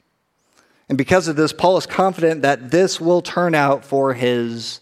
[0.87, 4.79] And because of this, Paul is confident that this will turn out for his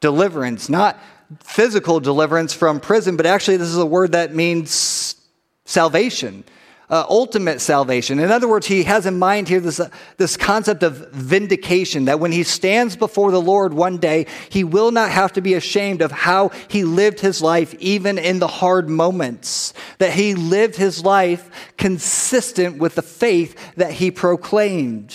[0.00, 0.98] deliverance, not
[1.40, 5.16] physical deliverance from prison, but actually, this is a word that means
[5.64, 6.44] salvation
[6.88, 8.18] uh, ultimate salvation.
[8.18, 9.88] In other words, he has in mind here this, uh,
[10.18, 14.92] this concept of vindication, that when he stands before the Lord one day, he will
[14.92, 18.88] not have to be ashamed of how he lived his life, even in the hard
[18.88, 25.14] moments, that he lived his life consistent with the faith that he proclaimed.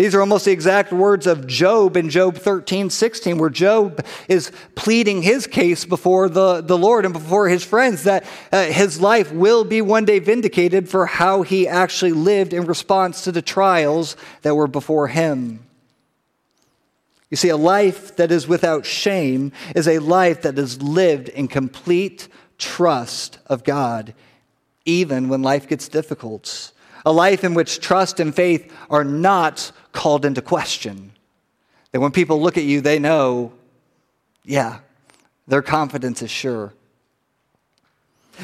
[0.00, 4.50] These are almost the exact words of Job in Job 13, 16, where Job is
[4.74, 9.30] pleading his case before the, the Lord and before his friends that uh, his life
[9.30, 14.16] will be one day vindicated for how he actually lived in response to the trials
[14.40, 15.66] that were before him.
[17.28, 21.46] You see, a life that is without shame is a life that is lived in
[21.46, 22.26] complete
[22.56, 24.14] trust of God,
[24.86, 26.72] even when life gets difficult.
[27.04, 31.12] A life in which trust and faith are not called into question.
[31.92, 33.52] That when people look at you, they know,
[34.44, 34.80] yeah,
[35.48, 36.72] their confidence is sure.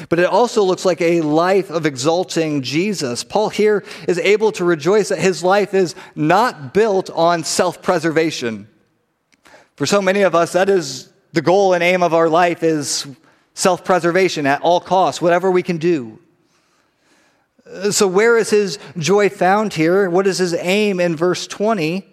[0.09, 3.23] But it also looks like a life of exalting Jesus.
[3.23, 8.67] Paul here is able to rejoice that his life is not built on self preservation.
[9.75, 13.07] For so many of us, that is the goal and aim of our life is
[13.53, 16.19] self preservation at all costs, whatever we can do.
[17.91, 20.09] So, where is his joy found here?
[20.09, 22.05] What is his aim in verse 20?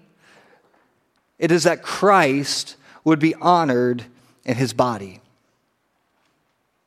[1.39, 4.05] It is that Christ would be honored
[4.45, 5.21] in his body.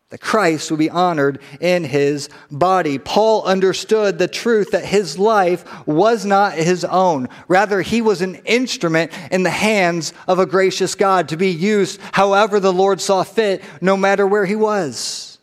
[0.09, 2.97] That Christ would be honored in his body.
[2.97, 7.27] Paul understood the truth that his life was not his own.
[7.49, 11.99] Rather, he was an instrument in the hands of a gracious God to be used
[12.13, 15.36] however the Lord saw fit, no matter where he was.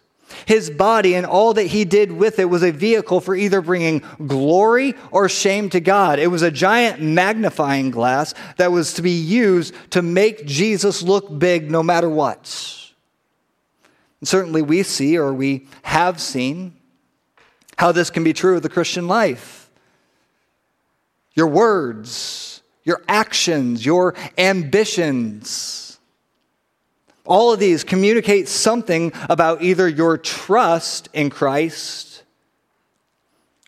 [0.46, 4.02] His body and all that he did with it was a vehicle for either bringing
[4.26, 6.18] glory or shame to God.
[6.18, 11.38] It was a giant magnifying glass that was to be used to make Jesus look
[11.38, 12.92] big no matter what.
[14.20, 16.74] And certainly, we see or we have seen
[17.76, 19.70] how this can be true of the Christian life.
[21.34, 25.93] Your words, your actions, your ambitions
[27.26, 32.22] all of these communicate something about either your trust in Christ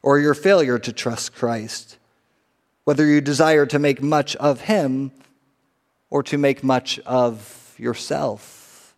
[0.02, 1.98] or your failure to trust Christ,
[2.84, 5.11] whether you desire to make much of Him
[6.11, 8.94] or to make much of yourself.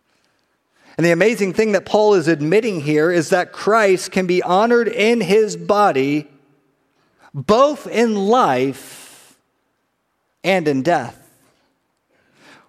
[0.99, 4.89] And the amazing thing that Paul is admitting here is that Christ can be honored
[4.89, 6.27] in his body
[7.33, 9.37] both in life
[10.43, 11.15] and in death.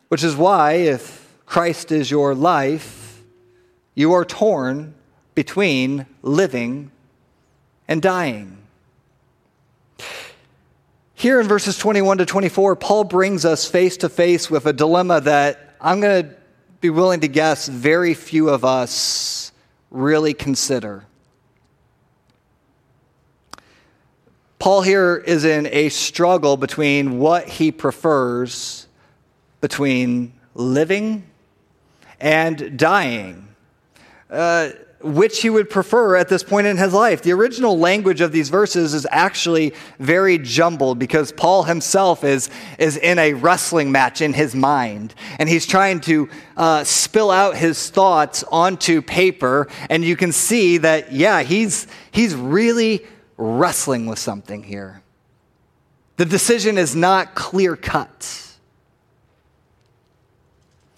[0.06, 1.19] Which is why, if
[1.50, 3.24] Christ is your life,
[3.96, 4.94] you are torn
[5.34, 6.92] between living
[7.88, 8.56] and dying.
[11.12, 15.22] Here in verses 21 to 24, Paul brings us face to face with a dilemma
[15.22, 16.36] that I'm going to
[16.80, 19.50] be willing to guess very few of us
[19.90, 21.04] really consider.
[24.60, 28.86] Paul here is in a struggle between what he prefers
[29.60, 31.24] between living
[32.20, 33.48] and dying.
[34.28, 34.70] Uh,
[35.02, 37.22] which he would prefer at this point in his life.
[37.22, 42.96] The original language of these verses is actually very jumbled because Paul himself is, is
[42.98, 45.14] in a wrestling match in his mind.
[45.38, 49.68] And he's trying to uh, spill out his thoughts onto paper.
[49.88, 53.06] And you can see that, yeah, he's, he's really
[53.38, 55.02] wrestling with something here.
[56.18, 58.58] The decision is not clear cut.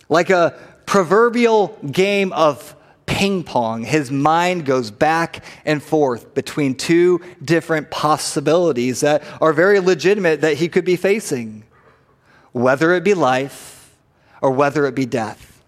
[0.08, 2.76] Like a proverbial game of
[3.06, 9.80] ping pong, his mind goes back and forth between two different possibilities that are very
[9.80, 11.64] legitimate that he could be facing
[12.52, 13.96] whether it be life
[14.40, 15.62] or whether it be death.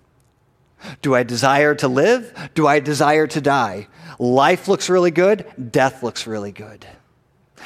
[1.00, 2.50] Do I desire to live?
[2.54, 3.88] Do I desire to die?
[4.18, 6.86] Life looks really good, death looks really good.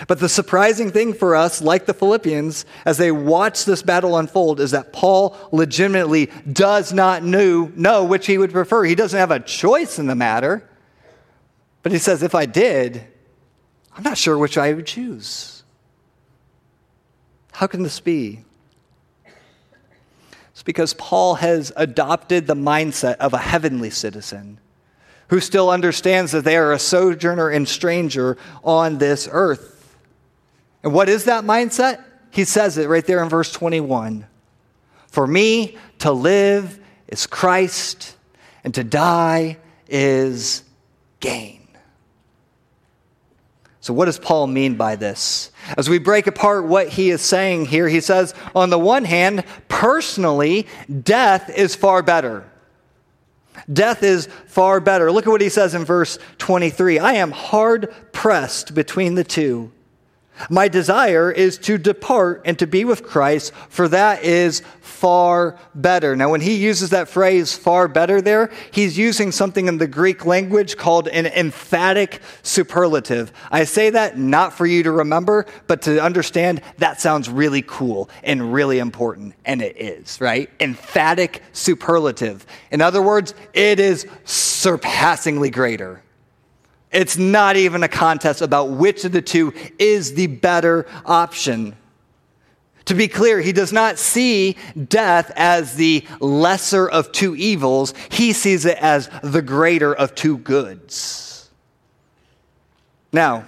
[0.06, 4.60] But the surprising thing for us, like the Philippians, as they watch this battle unfold,
[4.60, 8.84] is that Paul legitimately does not know, know which he would prefer.
[8.84, 10.68] He doesn't have a choice in the matter.
[11.82, 13.04] But he says, if I did,
[13.96, 15.64] I'm not sure which I would choose.
[17.52, 18.44] How can this be?
[20.52, 24.60] It's because Paul has adopted the mindset of a heavenly citizen
[25.28, 29.77] who still understands that they are a sojourner and stranger on this earth.
[30.82, 32.02] And what is that mindset?
[32.30, 34.26] He says it right there in verse 21.
[35.08, 38.16] For me to live is Christ,
[38.62, 39.56] and to die
[39.88, 40.62] is
[41.20, 41.66] gain.
[43.80, 45.50] So, what does Paul mean by this?
[45.76, 49.44] As we break apart what he is saying here, he says, on the one hand,
[49.68, 50.66] personally,
[51.02, 52.44] death is far better.
[53.72, 55.10] Death is far better.
[55.10, 59.72] Look at what he says in verse 23 I am hard pressed between the two.
[60.50, 66.16] My desire is to depart and to be with Christ, for that is far better.
[66.16, 70.26] Now, when he uses that phrase far better there, he's using something in the Greek
[70.26, 73.32] language called an emphatic superlative.
[73.50, 78.10] I say that not for you to remember, but to understand that sounds really cool
[78.24, 79.34] and really important.
[79.44, 80.50] And it is, right?
[80.60, 82.44] Emphatic superlative.
[82.70, 86.02] In other words, it is surpassingly greater.
[86.90, 91.76] It's not even a contest about which of the two is the better option.
[92.86, 94.56] To be clear, he does not see
[94.88, 100.38] death as the lesser of two evils, he sees it as the greater of two
[100.38, 101.50] goods.
[103.12, 103.44] Now,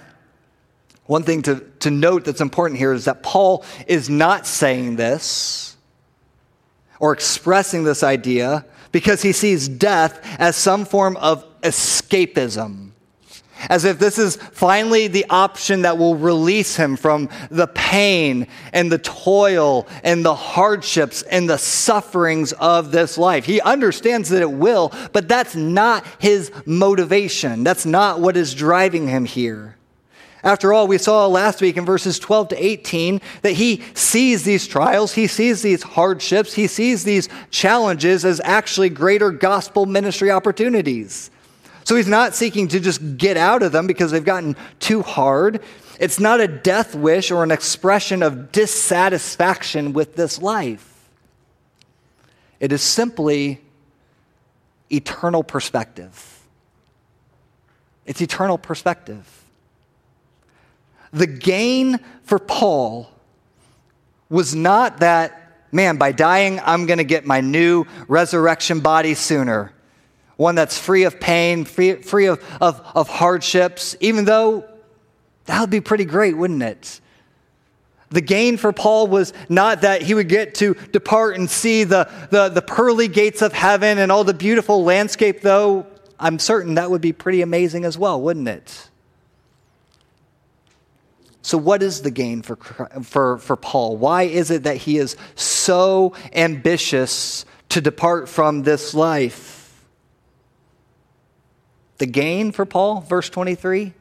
[1.07, 5.75] one thing to, to note that's important here is that Paul is not saying this
[6.99, 12.90] or expressing this idea because he sees death as some form of escapism
[13.69, 18.91] as if this is finally the option that will release him from the pain and
[18.91, 23.45] the toil and the hardships and the sufferings of this life.
[23.45, 27.63] He understands that it will, but that's not his motivation.
[27.63, 29.77] That's not what is driving him here.
[30.43, 34.65] After all, we saw last week in verses 12 to 18 that he sees these
[34.65, 41.29] trials, he sees these hardships, he sees these challenges as actually greater gospel ministry opportunities.
[41.83, 45.61] So he's not seeking to just get out of them because they've gotten too hard.
[45.99, 51.09] It's not a death wish or an expression of dissatisfaction with this life.
[52.59, 53.61] It is simply
[54.91, 56.39] eternal perspective.
[58.05, 59.43] It's eternal perspective.
[61.11, 63.09] The gain for Paul
[64.29, 69.73] was not that, man, by dying, I'm going to get my new resurrection body sooner
[70.41, 74.65] one that's free of pain, free, free of, of, of hardships, even though
[75.45, 76.99] that would be pretty great, wouldn't it?
[78.09, 82.09] The gain for Paul was not that he would get to depart and see the,
[82.31, 85.85] the, the pearly gates of heaven and all the beautiful landscape, though
[86.19, 88.89] I'm certain that would be pretty amazing as well, wouldn't it?
[91.43, 92.55] So, what is the gain for,
[93.03, 93.95] for, for Paul?
[93.95, 99.60] Why is it that he is so ambitious to depart from this life?
[102.01, 103.93] The gain for Paul, verse 23,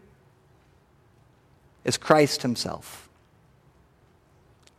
[1.84, 3.10] is Christ himself.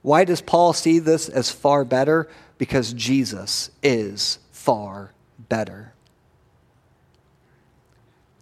[0.02, 2.28] Why does Paul see this as far better?
[2.58, 5.94] Because Jesus is far better.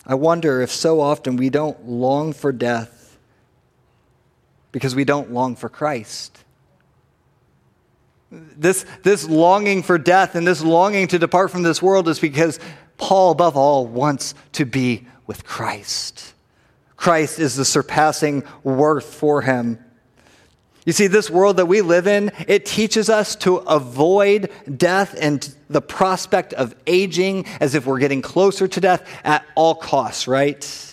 [0.05, 3.17] I wonder if so often we don't long for death
[4.71, 6.41] because we don't long for Christ.
[8.31, 12.61] This, this longing for death and this longing to depart from this world is because
[12.99, 16.33] Paul, above all, wants to be with Christ.
[16.95, 19.79] Christ is the surpassing worth for him.
[20.85, 25.55] You see, this world that we live in, it teaches us to avoid death and
[25.69, 30.88] the prospect of aging as if we're getting closer to death at all costs, right?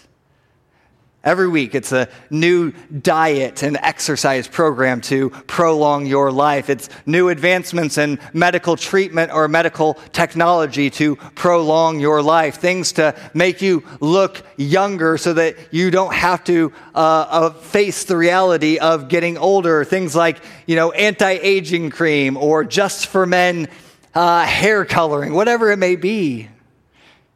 [1.27, 2.71] Every week, it's a new
[3.03, 6.71] diet and exercise program to prolong your life.
[6.71, 12.59] It's new advancements in medical treatment or medical technology to prolong your life.
[12.59, 18.05] Things to make you look younger so that you don't have to uh, uh, face
[18.05, 19.85] the reality of getting older.
[19.85, 23.67] Things like, you know, anti-aging cream or just for men
[24.15, 26.49] uh, hair coloring, whatever it may be.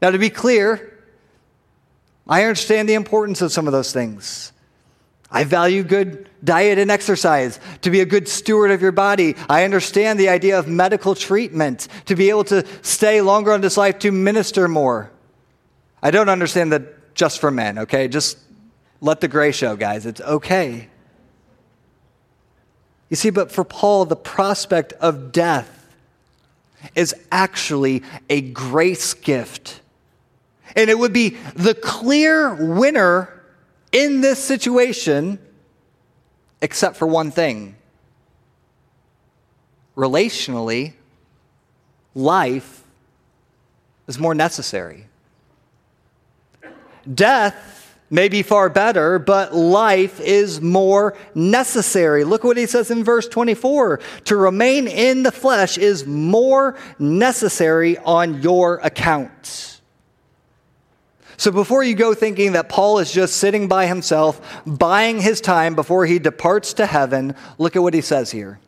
[0.01, 0.89] Now, to be clear,
[2.30, 4.52] I understand the importance of some of those things.
[5.32, 9.34] I value good diet and exercise, to be a good steward of your body.
[9.48, 13.76] I understand the idea of medical treatment, to be able to stay longer on this
[13.76, 15.10] life, to minister more.
[16.02, 18.08] I don't understand that just for men, okay?
[18.08, 18.38] Just
[19.00, 20.06] let the gray show, guys.
[20.06, 20.88] It's okay.
[23.08, 25.94] You see, but for Paul, the prospect of death
[26.94, 29.79] is actually a grace gift
[30.76, 33.42] and it would be the clear winner
[33.92, 35.38] in this situation,
[36.62, 37.76] except for one thing.
[39.96, 40.94] Relationally,
[42.14, 42.82] life
[44.06, 45.06] is more necessary.
[47.12, 52.24] Death may be far better, but life is more necessary.
[52.24, 57.96] Look what he says in verse 24 to remain in the flesh is more necessary
[57.98, 59.69] on your account.
[61.41, 65.74] So before you go thinking that Paul is just sitting by himself, buying his time
[65.74, 68.61] before he departs to heaven, look at what he says here.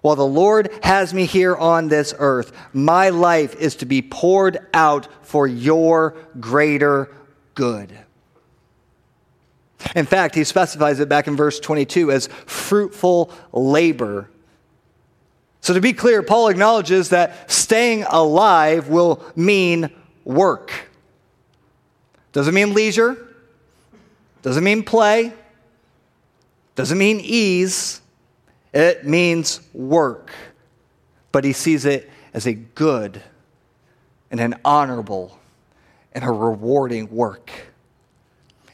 [0.00, 4.66] While the Lord has me here on this earth, my life is to be poured
[4.74, 7.14] out for your greater
[7.54, 7.96] good.
[9.94, 14.28] In fact, he specifies it back in verse 22 as fruitful labor.
[15.60, 19.90] So, to be clear, Paul acknowledges that staying alive will mean
[20.24, 20.90] work.
[22.34, 23.16] Doesn't mean leisure,
[24.42, 25.32] doesn't mean play,
[26.74, 28.00] doesn't mean ease.
[28.72, 30.32] It means work.
[31.30, 33.22] But he sees it as a good
[34.32, 35.38] and an honorable
[36.10, 37.52] and a rewarding work.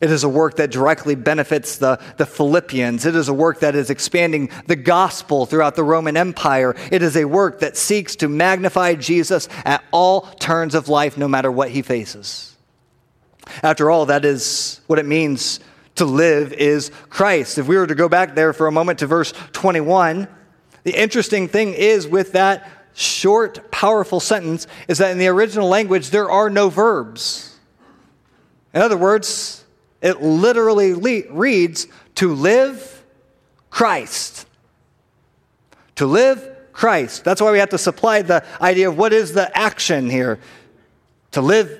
[0.01, 3.05] It is a work that directly benefits the, the Philippians.
[3.05, 6.75] It is a work that is expanding the gospel throughout the Roman Empire.
[6.91, 11.29] It is a work that seeks to magnify Jesus at all turns of life, no
[11.29, 12.50] matter what he faces.
[13.63, 15.61] After all, that is what it means
[15.97, 17.59] to live is Christ.
[17.59, 20.29] If we were to go back there for a moment to verse 21,
[20.83, 26.11] the interesting thing is with that short, powerful sentence is that in the original language,
[26.11, 27.59] there are no verbs.
[28.73, 29.65] In other words,
[30.01, 31.87] it literally le- reads
[32.17, 33.05] to live
[33.69, 34.47] Christ.
[35.97, 37.25] To live Christ.
[37.25, 40.39] That's why we have to supply the idea of what is the action here.
[41.33, 41.80] To live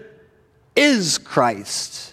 [0.81, 2.11] is Christ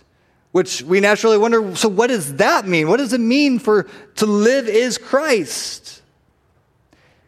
[0.57, 2.87] which we naturally wonder so what does that mean?
[2.87, 6.01] What does it mean for to live is christ?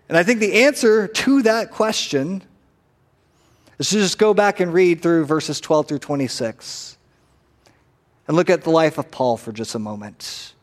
[0.08, 2.42] And i think the answer to that question
[3.78, 6.98] is to just go back and read through verses 12 through 26
[8.28, 10.56] and look at the life of paul for just a moment.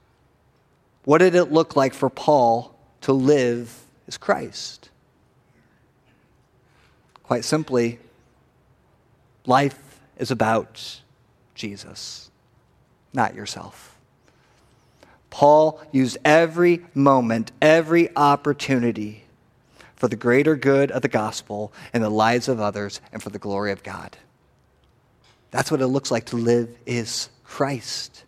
[1.05, 3.72] What did it look like for paul to live
[4.09, 4.91] as christ?
[7.22, 8.01] Quite simply
[9.47, 9.86] life
[10.17, 11.01] is about
[11.55, 12.27] jesus
[13.17, 13.99] not yourself.
[15.31, 19.25] Paul used every moment, every opportunity
[19.97, 23.39] for the greater good of the gospel and the lives of others and for the
[23.39, 24.17] glory of God.
[25.51, 28.25] That's what it looks like to live is Christ.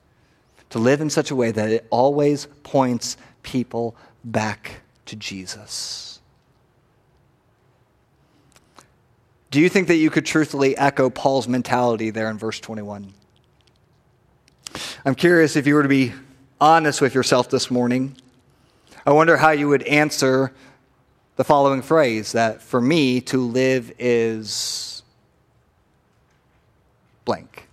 [0.70, 6.07] To live in such a way that it always points people back to Jesus.
[9.50, 13.14] Do you think that you could truthfully echo Paul's mentality there in verse 21?
[15.04, 16.12] I'm curious if you were to be
[16.60, 18.16] honest with yourself this morning.
[19.06, 20.52] I wonder how you would answer
[21.36, 25.02] the following phrase that for me to live is
[27.24, 27.68] blank.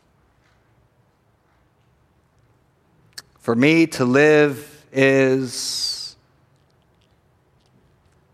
[3.39, 6.15] For me to live is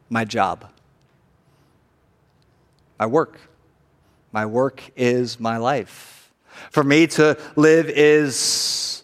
[0.09, 0.69] my job,
[3.01, 3.39] my work.
[4.31, 6.31] My work is my life.
[6.69, 9.01] For me to live is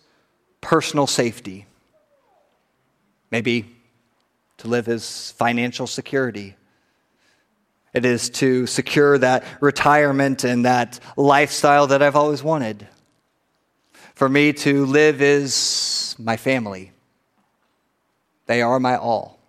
[0.61, 1.65] personal safety.
[3.31, 3.75] Maybe
[4.57, 6.55] to live is financial security.
[7.91, 12.87] It is to secure that retirement and that lifestyle that I've always wanted.
[14.13, 16.91] For me to live is my family.
[18.45, 19.39] They are my all.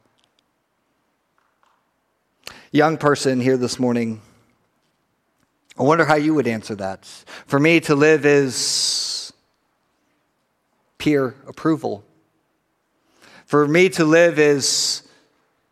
[2.73, 4.23] Young person here this morning,
[5.79, 7.05] I wonder how you would answer that.
[7.47, 9.33] For me, to live is
[10.99, 12.05] peer approval.
[13.47, 15.03] For me to live is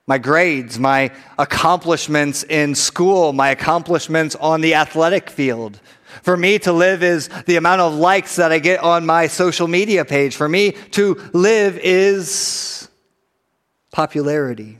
[0.07, 5.81] my grades, my accomplishments in school, my accomplishments on the athletic field.
[6.23, 9.67] For me to live is the amount of likes that I get on my social
[9.67, 10.37] media page.
[10.37, 12.89] For me to live is
[13.91, 14.79] popularity.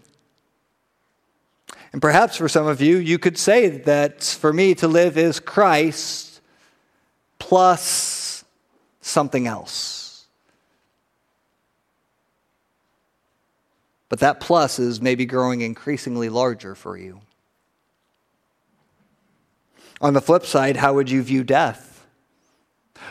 [1.97, 5.41] And perhaps for some of you, you could say that for me to live is
[5.41, 6.43] Christ
[7.39, 8.45] plus
[9.01, 10.27] something else.
[14.11, 17.23] But that plus is maybe growing increasingly larger for you.
[20.03, 22.07] On the flip side, how would you view death?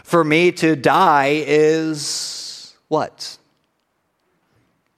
[0.04, 3.40] For me to die is what?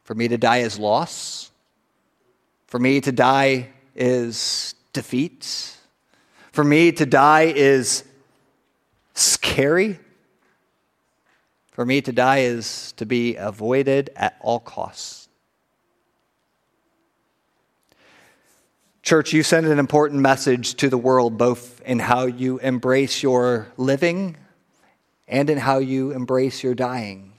[0.03, 1.51] For me to die is loss.
[2.65, 5.76] For me to die is defeat.
[6.52, 8.04] For me, to die is
[9.14, 10.00] scary.
[11.72, 15.28] For me, to die is to be avoided at all costs.
[19.04, 23.72] Church, you send an important message to the world, both in how you embrace your
[23.78, 24.36] living
[25.28, 27.34] and in how you embrace your dying.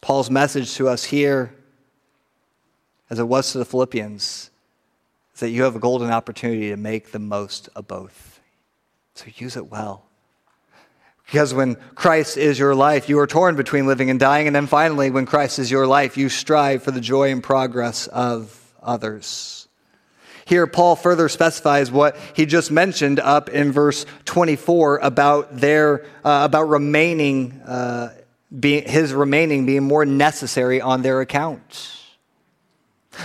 [0.00, 1.55] Paul's message to us here
[3.10, 4.50] as it was to the Philippians,
[5.34, 8.40] is that you have a golden opportunity to make the most of both.
[9.14, 10.06] So use it well.
[11.26, 14.46] Because when Christ is your life, you are torn between living and dying.
[14.46, 18.06] And then finally, when Christ is your life, you strive for the joy and progress
[18.06, 19.66] of others.
[20.44, 26.42] Here, Paul further specifies what he just mentioned up in verse 24 about their, uh,
[26.44, 28.14] about remaining, uh,
[28.56, 31.95] being, his remaining being more necessary on their account.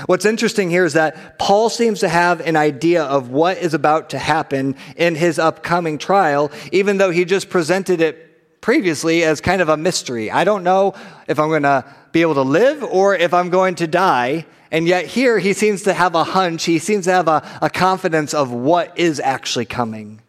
[0.06, 4.12] What's interesting here is that Paul seems to have an idea of what is about
[4.12, 9.62] to happen in his upcoming trial, even though he just presented it previously as kind
[9.62, 10.32] of a mystery.
[10.32, 10.94] I don't know
[11.28, 14.46] if I'm going to be able to live or if I'm going to die.
[14.70, 17.70] And yet, here he seems to have a hunch, he seems to have a, a
[17.70, 20.22] confidence of what is actually coming.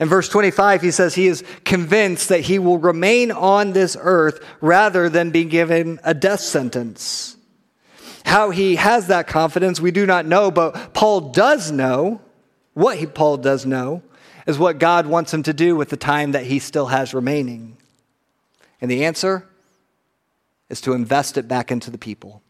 [0.00, 4.42] In verse 25, he says he is convinced that he will remain on this earth
[4.60, 7.36] rather than be given a death sentence.
[8.24, 12.20] How he has that confidence, we do not know, but Paul does know.
[12.74, 14.02] What he, Paul does know
[14.46, 17.76] is what God wants him to do with the time that he still has remaining.
[18.80, 19.48] And the answer
[20.68, 22.42] is to invest it back into the people.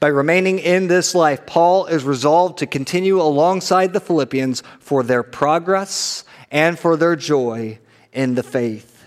[0.00, 5.22] By remaining in this life, Paul is resolved to continue alongside the Philippians for their
[5.22, 7.78] progress and for their joy
[8.12, 9.06] in the faith.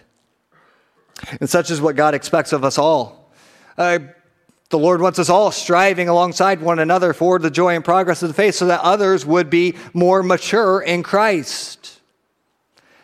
[1.40, 3.34] And such is what God expects of us all.
[3.78, 4.00] Uh,
[4.72, 8.30] the Lord wants us all striving alongside one another for the joy and progress of
[8.30, 12.00] the faith so that others would be more mature in Christ.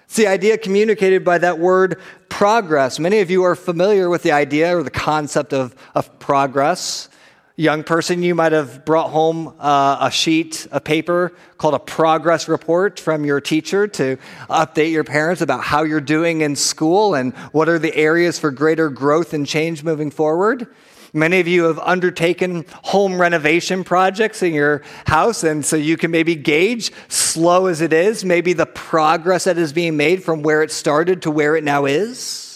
[0.05, 1.99] It's the idea communicated by that word
[2.30, 2.97] progress.
[2.97, 7.09] Many of you are familiar with the idea or the concept of, of progress.
[7.57, 12.47] Young person, you might have brought home uh, a sheet of paper called a progress
[12.47, 14.18] report from your teacher to
[14.49, 18.51] update your parents about how you're doing in school and what are the areas for
[18.51, 20.68] greater growth and change moving forward.
[21.14, 26.12] Many of you have undertaken home renovation projects in your house, and so you can
[26.12, 30.64] maybe gauge, slow as it is, maybe the progress that is being made from where
[30.64, 32.47] it started to where it now is.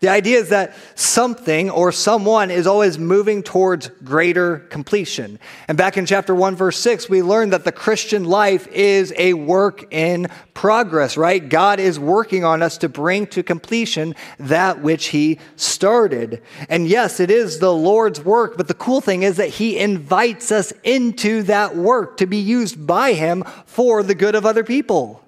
[0.00, 5.38] The idea is that something or someone is always moving towards greater completion.
[5.68, 9.32] And back in chapter 1, verse 6, we learned that the Christian life is a
[9.32, 11.48] work in progress, right?
[11.48, 16.42] God is working on us to bring to completion that which He started.
[16.68, 20.52] And yes, it is the Lord's work, but the cool thing is that He invites
[20.52, 25.25] us into that work to be used by Him for the good of other people.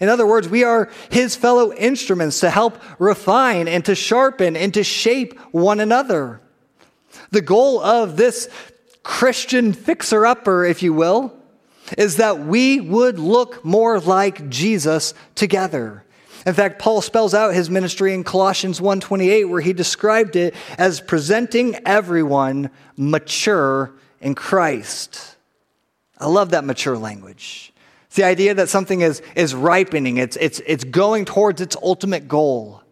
[0.00, 4.72] In other words, we are his fellow instruments to help refine and to sharpen and
[4.74, 6.40] to shape one another.
[7.30, 8.48] The goal of this
[9.02, 11.34] Christian fixer upper, if you will,
[11.98, 16.04] is that we would look more like Jesus together.
[16.46, 21.00] In fact, Paul spells out his ministry in Colossians 1:28 where he described it as
[21.00, 25.36] presenting everyone mature in Christ.
[26.18, 27.69] I love that mature language.
[28.10, 32.26] It's the idea that something is, is ripening, it's, it's, it's going towards its ultimate
[32.26, 32.82] goal.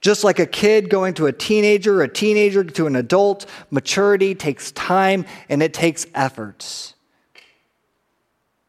[0.00, 4.72] Just like a kid going to a teenager, a teenager to an adult, maturity takes
[4.72, 6.94] time and it takes efforts.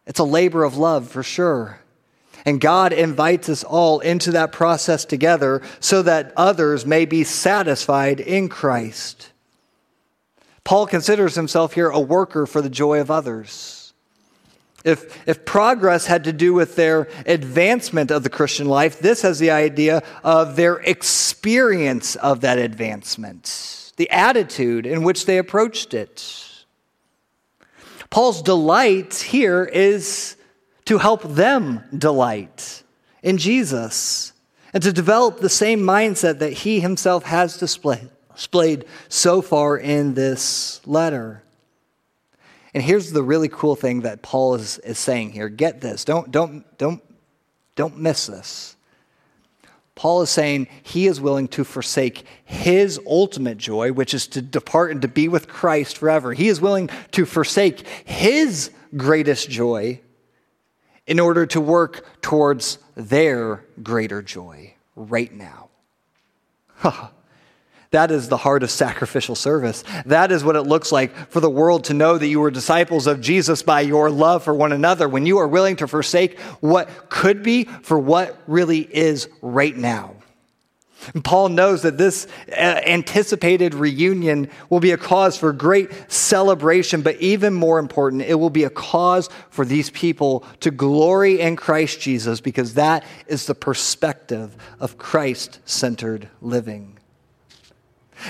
[0.06, 1.80] It's a labor of love for sure.
[2.46, 8.20] And God invites us all into that process together so that others may be satisfied
[8.20, 9.32] in Christ.
[10.64, 13.87] Paul considers himself here a worker for the joy of others.
[14.84, 19.40] If, if progress had to do with their advancement of the Christian life, this has
[19.40, 26.48] the idea of their experience of that advancement, the attitude in which they approached it.
[28.10, 30.38] Paul's delight here is
[30.86, 32.84] to help them delight
[33.22, 34.32] in Jesus
[34.74, 40.14] and to develop the same mindset that he himself has displayed, displayed so far in
[40.14, 41.44] this letter.
[42.78, 45.50] And here's the really cool thing that Paul is, is saying here.
[45.50, 46.06] Get this.
[46.06, 47.02] Don't, don't, don't,
[47.76, 48.76] don't miss this.
[49.96, 54.92] Paul is saying he is willing to forsake his ultimate joy, which is to depart
[54.92, 56.34] and to be with Christ forever.
[56.34, 60.00] He is willing to forsake his greatest joy
[61.08, 65.70] in order to work towards their greater joy right now.
[67.92, 69.84] That is the heart of sacrificial service.
[70.06, 73.08] That is what it looks like for the world to know that you are disciples
[73.08, 76.90] of Jesus by your love for one another, when you are willing to forsake what
[77.10, 80.16] could be for what really is right now.
[81.14, 87.02] And Paul knows that this uh, anticipated reunion will be a cause for great celebration,
[87.02, 91.56] but even more important, it will be a cause for these people to glory in
[91.56, 96.97] Christ Jesus because that is the perspective of Christ centered living.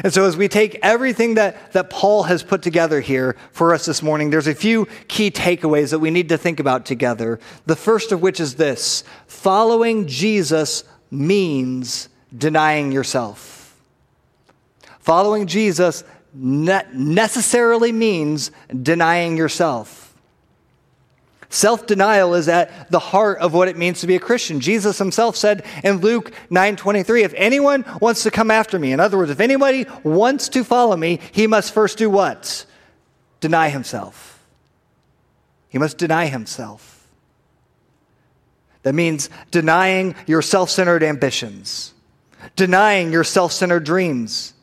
[0.04, 3.86] And so, as we take everything that, that Paul has put together here for us
[3.86, 7.40] this morning, there's a few key takeaways that we need to think about together.
[7.66, 13.76] The first of which is this following Jesus means denying yourself.
[15.00, 20.07] Following Jesus ne- necessarily means denying yourself.
[21.50, 24.60] Self denial is at the heart of what it means to be a Christian.
[24.60, 29.18] Jesus himself said in Luke 9:23, if anyone wants to come after me, in other
[29.18, 32.66] words, if anybody wants to follow me, he must first do what?
[33.40, 34.44] Deny himself.
[35.70, 37.08] He must deny himself.
[38.84, 41.94] That means denying your self centered ambitions,
[42.58, 44.54] denying your self centered dreams,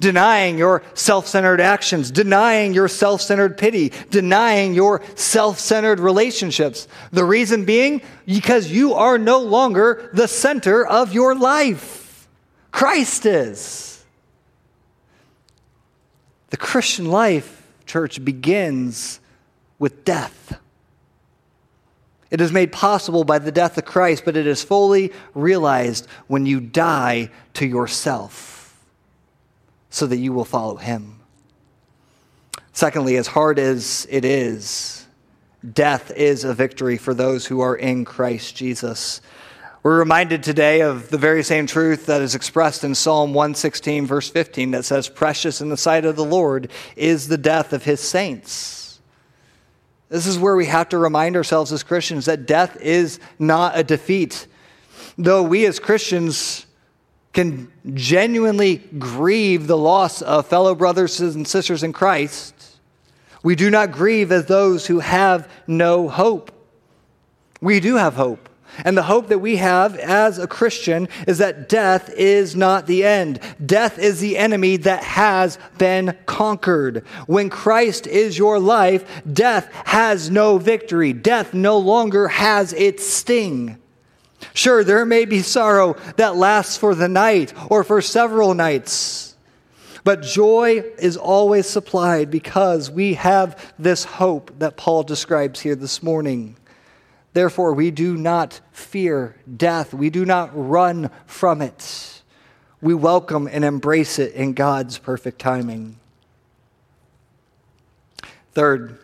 [0.00, 6.88] denying your self centered actions, denying your self centered pity, denying your self centered relationships.
[7.12, 12.28] The reason being because you are no longer the center of your life.
[12.70, 14.04] Christ is.
[16.50, 19.20] The Christian life, church, begins
[19.78, 20.60] with death.
[22.30, 26.46] It is made possible by the death of Christ, but it is fully realized when
[26.46, 28.53] you die to yourself
[29.94, 31.20] so that you will follow him.
[32.72, 35.06] Secondly, as hard as it is,
[35.72, 39.20] death is a victory for those who are in Christ Jesus.
[39.84, 44.28] We're reminded today of the very same truth that is expressed in Psalm 116, verse
[44.28, 48.00] 15, that says, Precious in the sight of the Lord is the death of his
[48.00, 49.00] saints.
[50.08, 53.84] This is where we have to remind ourselves as Christians that death is not a
[53.84, 54.48] defeat.
[55.16, 56.66] Though we as Christians
[57.34, 62.54] can genuinely grieve the loss of fellow brothers and sisters in Christ,
[63.42, 66.50] we do not grieve as those who have no hope.
[67.60, 68.48] We do have hope.
[68.84, 73.04] And the hope that we have as a Christian is that death is not the
[73.04, 73.38] end.
[73.64, 77.04] Death is the enemy that has been conquered.
[77.26, 81.12] When Christ is your life, death has no victory.
[81.12, 83.78] Death no longer has its sting.
[84.52, 89.36] Sure, there may be sorrow that lasts for the night or for several nights,
[90.02, 96.02] but joy is always supplied because we have this hope that Paul describes here this
[96.02, 96.56] morning.
[97.32, 102.22] Therefore, we do not fear death, we do not run from it.
[102.80, 105.98] We welcome and embrace it in God's perfect timing.
[108.52, 108.98] Third,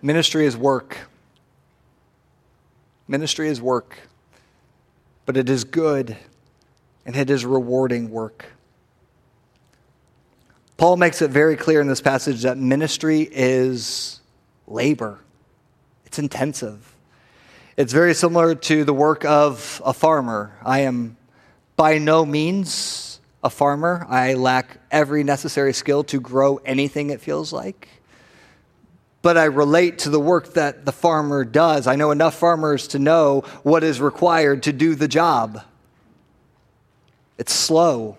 [0.00, 0.96] ministry is work.
[3.06, 3.98] Ministry is work
[5.26, 6.16] but it is good
[7.06, 8.46] and it is rewarding work.
[10.76, 14.20] Paul makes it very clear in this passage that ministry is
[14.66, 15.20] labor,
[16.04, 16.90] it's intensive.
[17.76, 20.56] It's very similar to the work of a farmer.
[20.64, 21.16] I am
[21.74, 24.06] by no means a farmer.
[24.08, 27.88] I lack every necessary skill to grow anything, it feels like
[29.24, 31.86] but I relate to the work that the farmer does.
[31.86, 35.62] I know enough farmers to know what is required to do the job.
[37.38, 38.18] It's slow.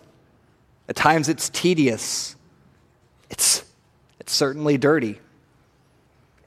[0.89, 2.35] At times it's tedious.
[3.29, 3.63] It's,
[4.19, 5.19] it's certainly dirty.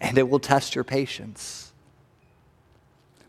[0.01, 1.73] And it will test your patience.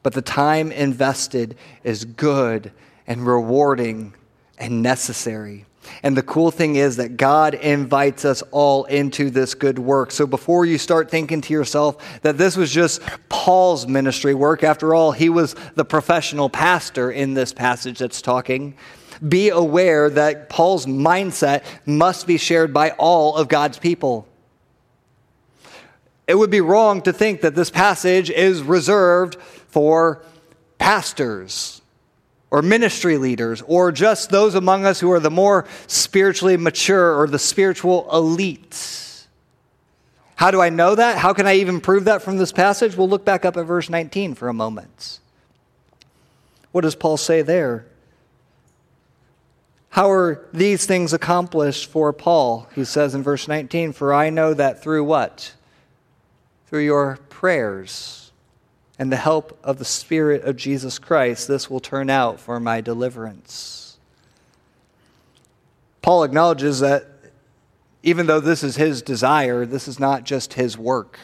[0.02, 2.72] But the time invested is good
[3.06, 4.16] and rewarding
[4.58, 5.68] and necessary.
[6.04, 10.12] And the cool thing is that God invites us all into this good work.
[10.12, 14.94] So before you start thinking to yourself that this was just Paul's ministry work, after
[14.94, 18.78] all, he was the professional pastor in this passage that's talking.
[19.28, 24.28] Be aware that Paul's mindset must be shared by all of God's people.
[26.28, 29.36] It would be wrong to think that this passage is reserved
[29.68, 30.24] for
[30.78, 31.79] pastors
[32.52, 37.28] or ministry leaders or just those among us who are the more spiritually mature or
[37.28, 39.26] the spiritual elite.
[40.36, 41.18] How do I know that?
[41.18, 42.96] How can I even prove that from this passage?
[42.96, 45.20] We'll look back up at verse 19 for a moment.
[46.72, 47.86] What does Paul say there?
[49.90, 52.70] How are these things accomplished for Paul?
[52.74, 55.54] He says in verse 19, For I know that through what?
[56.68, 58.29] Through your prayers
[59.00, 62.82] and the help of the Spirit of Jesus Christ, this will turn out for my
[62.82, 63.98] deliverance.
[66.02, 67.08] Paul acknowledges that
[68.04, 71.18] even though this is his desire, this is not just his work.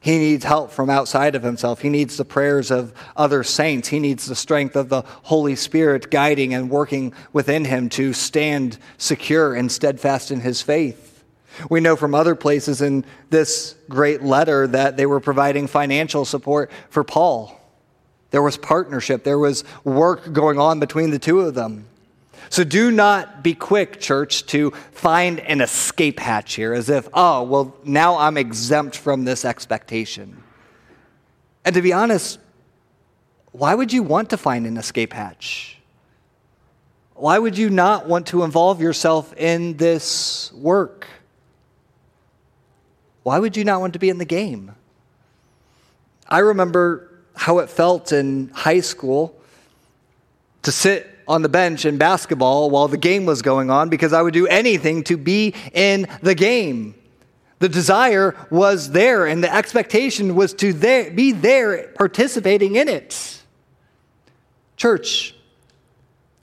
[0.00, 1.82] He needs help from outside of himself.
[1.82, 3.88] He needs the prayers of other saints.
[3.88, 8.78] He needs the strength of the Holy Spirit guiding and working within him to stand
[8.96, 11.09] secure and steadfast in his faith.
[11.68, 16.70] We know from other places in this great letter that they were providing financial support
[16.88, 17.60] for Paul.
[18.30, 21.86] There was partnership, there was work going on between the two of them.
[22.48, 27.42] So do not be quick, church, to find an escape hatch here as if, oh,
[27.42, 30.42] well, now I'm exempt from this expectation.
[31.64, 32.40] And to be honest,
[33.52, 35.78] why would you want to find an escape hatch?
[37.14, 41.06] Why would you not want to involve yourself in this work?
[43.22, 44.74] Why would you not want to be in the game?
[46.28, 49.34] I remember how it felt in high school
[50.62, 54.22] to sit on the bench in basketball while the game was going on because I
[54.22, 56.94] would do anything to be in the game.
[57.60, 63.42] The desire was there, and the expectation was to there, be there participating in it.
[64.76, 65.34] Church,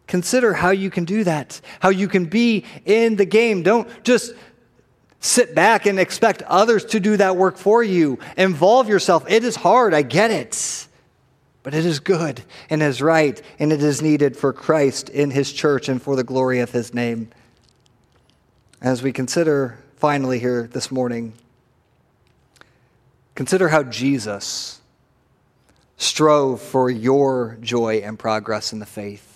[0.06, 3.64] consider how you can do that, how you can be in the game.
[3.64, 4.34] Don't just
[5.20, 8.20] sit back and expect others to do that work for you.
[8.38, 9.30] Involve yourself.
[9.30, 10.88] It is hard, I get it.
[11.64, 15.52] But it is good and is right, and it is needed for Christ in his
[15.52, 17.30] church and for the glory of his name.
[18.82, 21.34] As we consider finally here this morning,
[23.36, 24.80] consider how Jesus
[25.98, 29.27] strove for your joy and progress in the faith.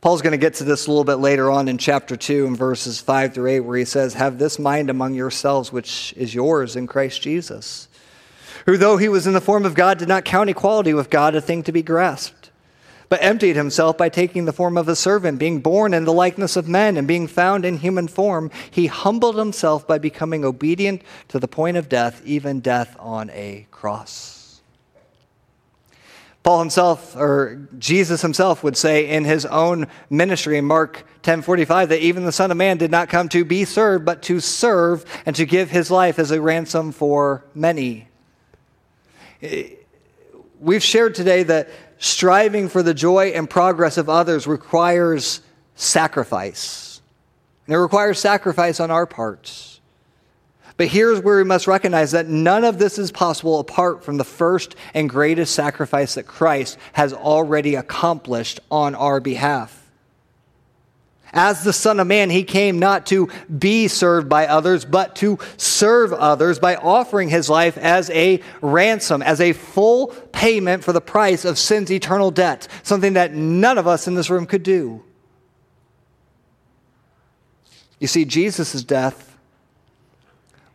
[0.00, 2.56] Paul's going to get to this a little bit later on in chapter 2 in
[2.56, 6.76] verses 5 through 8, where he says, Have this mind among yourselves, which is yours
[6.76, 7.88] in Christ Jesus,
[8.66, 11.34] who, though he was in the form of God, did not count equality with God
[11.34, 12.38] a thing to be grasped
[13.08, 16.56] but emptied himself by taking the form of a servant, being born in the likeness
[16.56, 21.38] of men, and being found in human form, he humbled himself by becoming obedient to
[21.38, 24.37] the point of death, even death on a cross.
[26.48, 32.00] Paul himself, or Jesus himself, would say in his own ministry in Mark 10:45 that
[32.00, 35.36] even the Son of Man did not come to be served, but to serve and
[35.36, 38.08] to give his life as a ransom for many.
[40.58, 41.68] We've shared today that
[41.98, 45.42] striving for the joy and progress of others requires
[45.74, 47.02] sacrifice.
[47.66, 49.77] And it requires sacrifice on our parts.
[50.78, 54.24] But here's where we must recognize that none of this is possible apart from the
[54.24, 59.74] first and greatest sacrifice that Christ has already accomplished on our behalf.
[61.32, 65.40] As the Son of Man, he came not to be served by others, but to
[65.56, 71.00] serve others by offering his life as a ransom, as a full payment for the
[71.00, 75.02] price of sin's eternal debt, something that none of us in this room could do.
[77.98, 79.27] You see, Jesus' death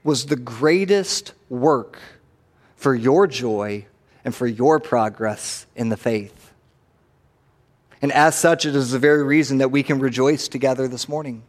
[0.04, 1.99] was the greatest work
[2.76, 3.86] for your joy
[4.26, 6.51] and for your progress in the faith.
[8.01, 11.43] And as such, it is the very reason that we can rejoice together this morning.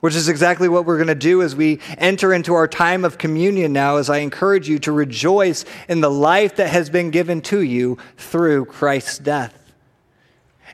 [0.00, 3.18] Which is exactly what we're going to do as we enter into our time of
[3.18, 7.40] communion now, as I encourage you to rejoice in the life that has been given
[7.42, 9.72] to you through Christ's death.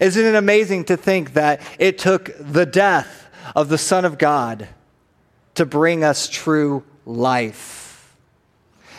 [0.01, 4.69] Isn't it amazing to think that it took the death of the Son of God
[5.55, 7.93] to bring us true life?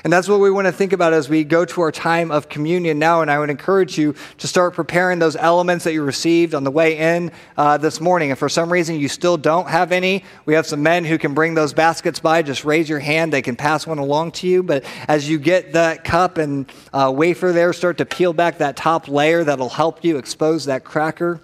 [0.03, 2.49] And that's what we want to think about as we go to our time of
[2.49, 3.21] communion now.
[3.21, 6.71] And I would encourage you to start preparing those elements that you received on the
[6.71, 8.29] way in uh, this morning.
[8.29, 11.33] If for some reason you still don't have any, we have some men who can
[11.33, 12.41] bring those baskets by.
[12.41, 14.61] Just raise your hand, they can pass one along to you.
[14.61, 18.75] But as you get that cup and uh, wafer there, start to peel back that
[18.75, 21.39] top layer that'll help you expose that cracker.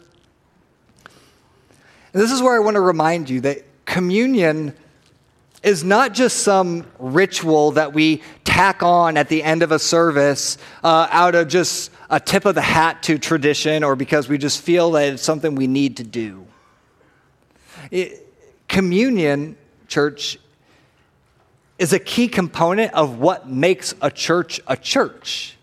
[2.11, 4.75] And this is where I want to remind you that communion
[5.61, 10.57] is not just some ritual that we tack on at the end of a service
[10.83, 14.61] uh, out of just a tip of the hat to tradition or because we just
[14.61, 16.45] feel that it's something we need to do.
[17.91, 18.27] It,
[18.67, 19.57] communion,
[19.87, 20.39] church,
[21.77, 25.55] is a key component of what makes a church a church.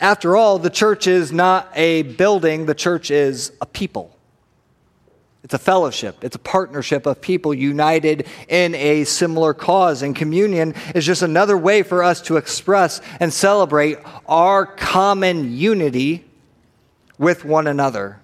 [0.00, 4.13] After all, the church is not a building, the church is a people.
[5.44, 10.00] It's a fellowship, it's a partnership of people united in a similar cause.
[10.00, 16.24] And communion is just another way for us to express and celebrate our common unity
[17.18, 18.20] with one another.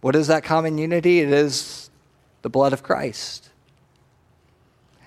[0.00, 1.20] What is that common unity?
[1.20, 1.88] It is
[2.42, 3.50] the blood of Christ.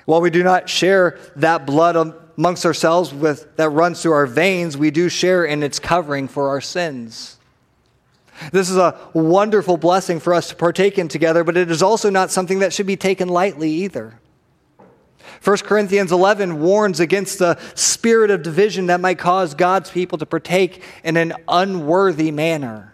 [0.06, 1.98] While we do not share that blood
[2.38, 6.48] amongst ourselves with, that runs through our veins, we do share in its covering for
[6.48, 7.38] our sins.
[8.51, 12.10] This is a wonderful blessing for us to partake in together, but it is also
[12.10, 14.19] not something that should be taken lightly either.
[15.43, 20.26] 1 Corinthians 11 warns against the spirit of division that might cause God's people to
[20.26, 22.93] partake in an unworthy manner.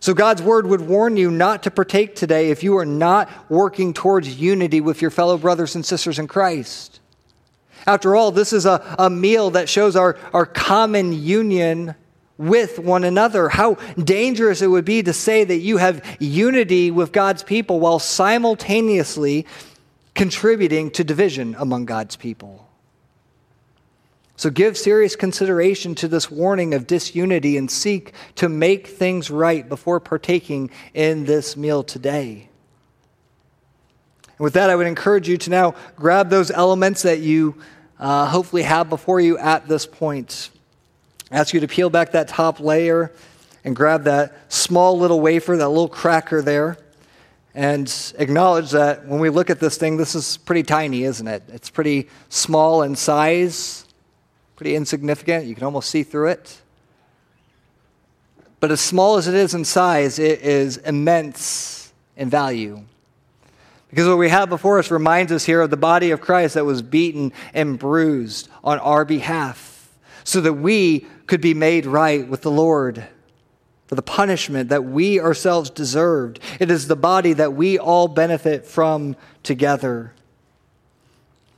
[0.00, 3.92] So, God's word would warn you not to partake today if you are not working
[3.92, 7.00] towards unity with your fellow brothers and sisters in Christ.
[7.86, 11.94] After all, this is a, a meal that shows our, our common union
[12.40, 13.50] with one another.
[13.50, 17.98] How dangerous it would be to say that you have unity with God's people while
[17.98, 19.46] simultaneously
[20.14, 22.66] contributing to division among God's people.
[24.36, 29.68] So give serious consideration to this warning of disunity and seek to make things right
[29.68, 32.48] before partaking in this meal today.
[34.24, 37.60] And with that, I would encourage you to now grab those elements that you
[37.98, 40.48] uh, hopefully have before you at this point.
[41.30, 43.12] Ask you to peel back that top layer
[43.64, 46.78] and grab that small little wafer, that little cracker there,
[47.54, 51.42] and acknowledge that when we look at this thing, this is pretty tiny, isn't it?
[51.48, 53.86] It's pretty small in size
[54.60, 55.46] pretty insignificant.
[55.46, 56.60] You can almost see through it.
[58.60, 62.82] But as small as it is in size, it is immense in value.
[63.88, 66.66] Because what we have before us reminds us here of the body of Christ that
[66.66, 69.69] was beaten and bruised on our behalf
[70.24, 73.06] so that we could be made right with the Lord
[73.90, 76.38] for the punishment that we ourselves deserved.
[76.60, 80.14] It is the body that we all benefit from together.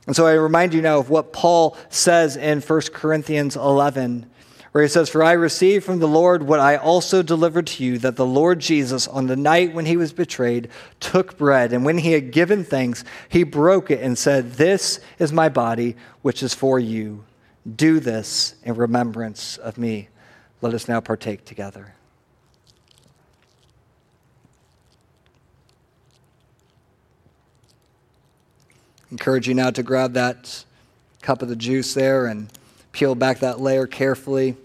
[0.07, 4.25] And so I remind you now of what Paul says in 1 Corinthians 11,
[4.71, 7.99] where he says, For I received from the Lord what I also delivered to you,
[7.99, 10.69] that the Lord Jesus, on the night when he was betrayed,
[10.99, 15.31] took bread, and when he had given thanks, he broke it and said, This is
[15.31, 17.23] my body, which is for you.
[17.75, 20.09] Do this in remembrance of me.
[20.61, 21.93] Let us now partake together.
[29.13, 30.65] encourage you now to grab that
[31.21, 32.51] cup of the juice there and
[32.91, 34.57] peel back that layer carefully.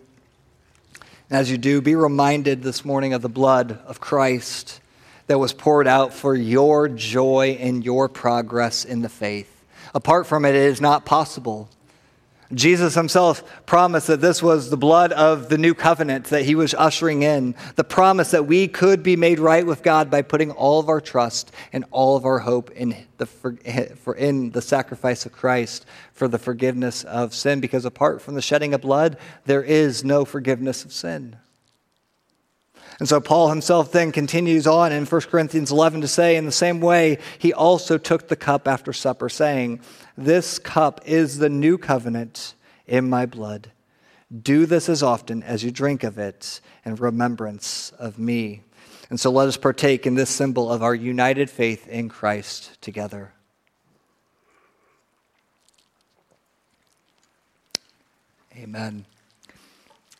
[1.28, 4.80] And as you do, be reminded this morning of the blood of Christ
[5.26, 9.66] that was poured out for your joy and your progress in the faith.
[9.94, 11.68] Apart from it, it is not possible
[12.54, 16.72] Jesus himself promised that this was the blood of the new covenant that he was
[16.72, 20.80] ushering in, the promise that we could be made right with God by putting all
[20.80, 25.32] of our trust and all of our hope in the, for, in the sacrifice of
[25.32, 25.84] Christ
[26.14, 30.24] for the forgiveness of sin, because apart from the shedding of blood, there is no
[30.24, 31.36] forgiveness of sin.
[32.98, 36.52] And so Paul himself then continues on in 1 Corinthians 11 to say, in the
[36.52, 39.80] same way, he also took the cup after supper, saying,
[40.20, 42.54] This cup is the new covenant
[42.88, 43.70] in my blood.
[44.42, 48.62] Do this as often as you drink of it in remembrance of me.
[49.10, 53.32] And so let us partake in this symbol of our united faith in Christ together.
[58.56, 59.04] Amen.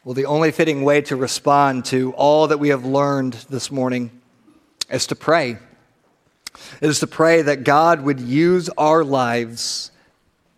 [0.05, 4.13] Well, the only fitting way to respond to all that we have learned this morning
[4.89, 5.59] is to pray.
[6.81, 9.91] It is to pray that God would use our lives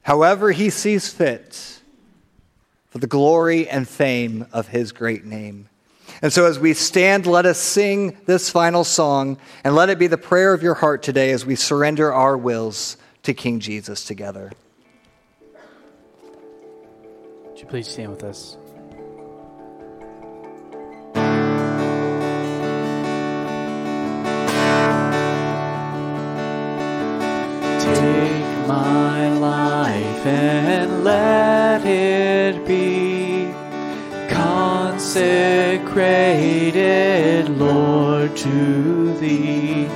[0.02, 1.80] however He sees fit
[2.88, 5.68] for the glory and fame of His great name.
[6.22, 10.06] And so, as we stand, let us sing this final song, and let it be
[10.06, 14.52] the prayer of your heart today as we surrender our wills to King Jesus together.
[17.46, 18.56] Would you please stand with us?
[32.50, 33.46] It be
[34.28, 35.88] consecrated,
[37.48, 39.88] Lord, to Thee.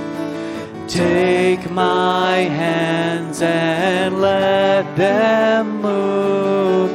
[0.86, 6.93] Take my hands and let them move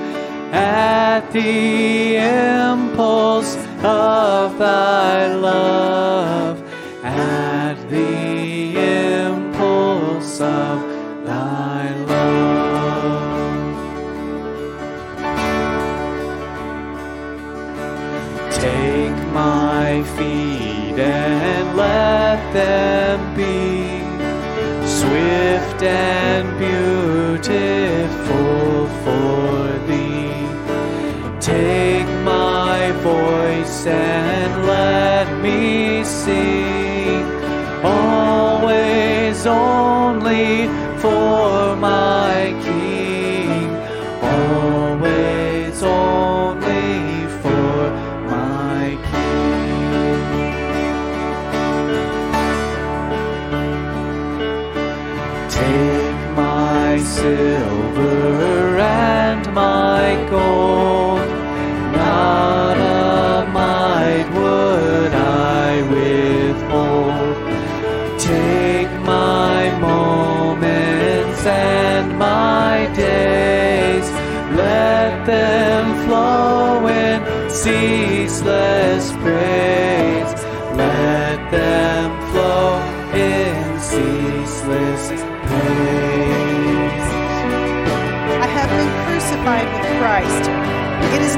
[0.54, 6.49] at the impulse of Thy love,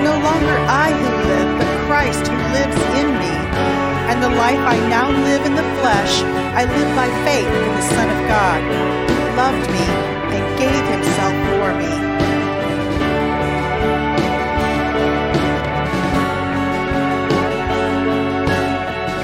[0.03, 3.34] no longer I who live, but Christ who lives in me.
[4.10, 6.14] And the life I now live in the flesh,
[6.60, 8.61] I live by faith in the Son of God,
[9.10, 9.86] who loved me
[10.36, 11.91] and gave himself for me.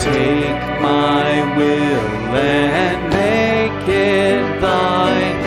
[0.08, 5.38] Take my will and make it thine.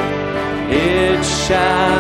[0.70, 1.99] It shall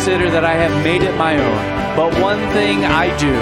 [0.00, 3.36] consider that I have made it my own, but one thing I do,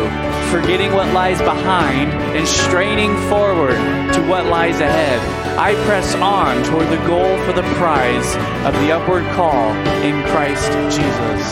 [0.50, 3.78] forgetting what lies behind and straining forward
[4.14, 5.20] to what lies ahead.
[5.56, 8.34] I press on toward the goal for the prize
[8.66, 9.70] of the upward call
[10.02, 11.44] in Christ Jesus.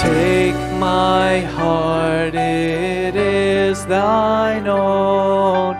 [0.00, 5.76] Take my heart, it is thine own.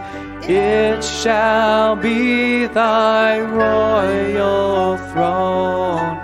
[0.47, 6.19] It shall be thy royal throne.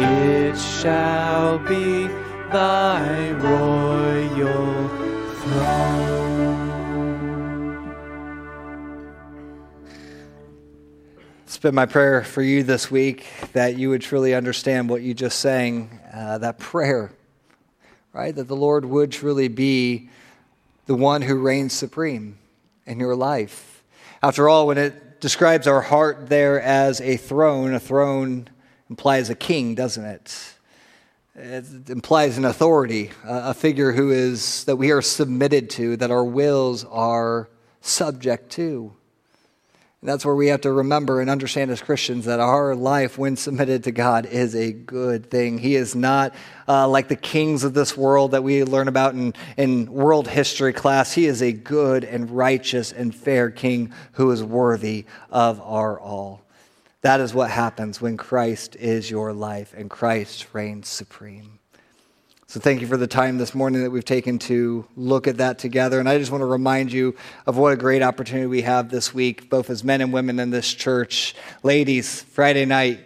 [0.00, 2.06] It shall be
[2.50, 4.88] thy royal
[5.42, 6.64] throne.
[11.44, 15.12] It's been my prayer for you this week that you would truly understand what you
[15.12, 17.12] just sang, uh, that prayer,
[18.14, 18.34] right?
[18.34, 20.08] That the Lord would truly be
[20.86, 22.38] the one who reigns supreme
[22.86, 23.67] in your life.
[24.20, 28.48] After all, when it describes our heart there as a throne, a throne
[28.90, 30.54] implies a king, doesn't it?
[31.36, 36.24] It implies an authority, a figure who is that we are submitted to, that our
[36.24, 37.48] wills are
[37.80, 38.92] subject to.
[40.00, 43.36] And that's where we have to remember and understand as Christians that our life, when
[43.36, 45.58] submitted to God, is a good thing.
[45.58, 46.36] He is not
[46.68, 50.72] uh, like the kings of this world that we learn about in, in world history
[50.72, 51.12] class.
[51.12, 56.42] He is a good and righteous and fair king who is worthy of our all.
[57.00, 61.57] That is what happens when Christ is your life and Christ reigns supreme.
[62.50, 65.58] So, thank you for the time this morning that we've taken to look at that
[65.58, 66.00] together.
[66.00, 67.14] And I just want to remind you
[67.44, 70.48] of what a great opportunity we have this week, both as men and women in
[70.48, 71.34] this church.
[71.62, 73.00] Ladies, Friday night,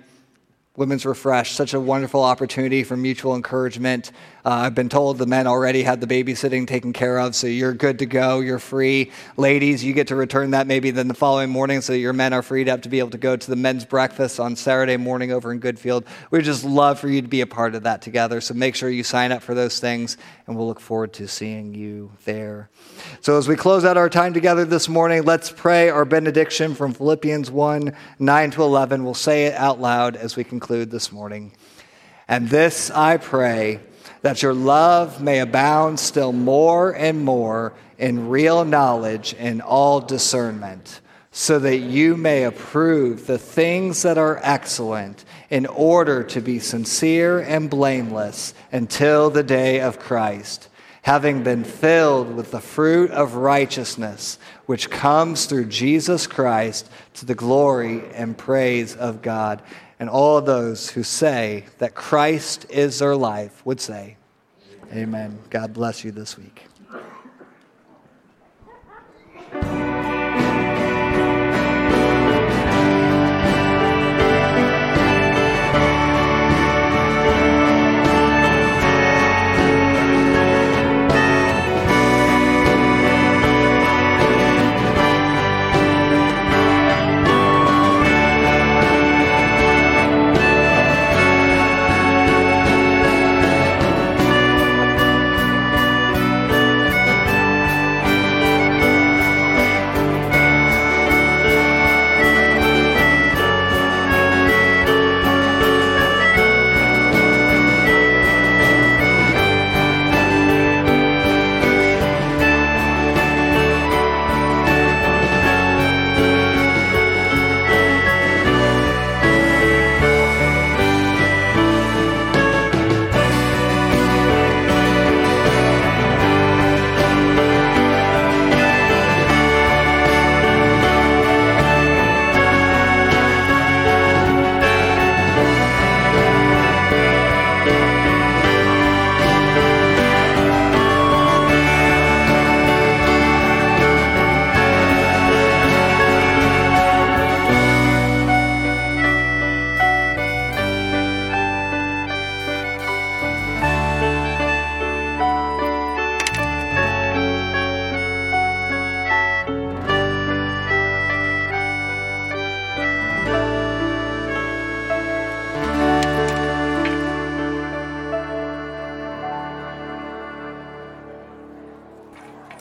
[0.77, 4.12] Women's Refresh, such a wonderful opportunity for mutual encouragement.
[4.44, 7.74] Uh, I've been told the men already had the babysitting taken care of, so you're
[7.74, 8.40] good to go.
[8.40, 9.12] You're free.
[9.36, 12.43] Ladies, you get to return that maybe then the following morning, so your men are
[12.43, 15.52] freed up to be able to go to the men's breakfast on Saturday morning over
[15.52, 16.06] in Goodfield.
[16.32, 18.90] We'd just love for you to be a part of that together, so make sure
[18.90, 20.16] you sign up for those things,
[20.48, 22.69] and we'll look forward to seeing you there.
[23.20, 26.94] So as we close out our time together this morning, let's pray our benediction from
[26.94, 29.05] Philippians 1 9 to 11.
[29.05, 31.52] We'll say it out loud as we conclude this morning.
[32.27, 33.81] And this I pray
[34.23, 41.01] that your love may abound still more and more in real knowledge and all discernment,
[41.31, 47.40] so that you may approve the things that are excellent in order to be sincere
[47.40, 50.69] and blameless until the day of Christ,
[51.03, 57.35] having been filled with the fruit of righteousness, which comes through Jesus Christ to the
[57.35, 59.62] glory and praise of God.
[60.02, 64.16] And all of those who say that Christ is their life would say,
[64.92, 65.38] Amen.
[65.48, 66.64] God bless you this week.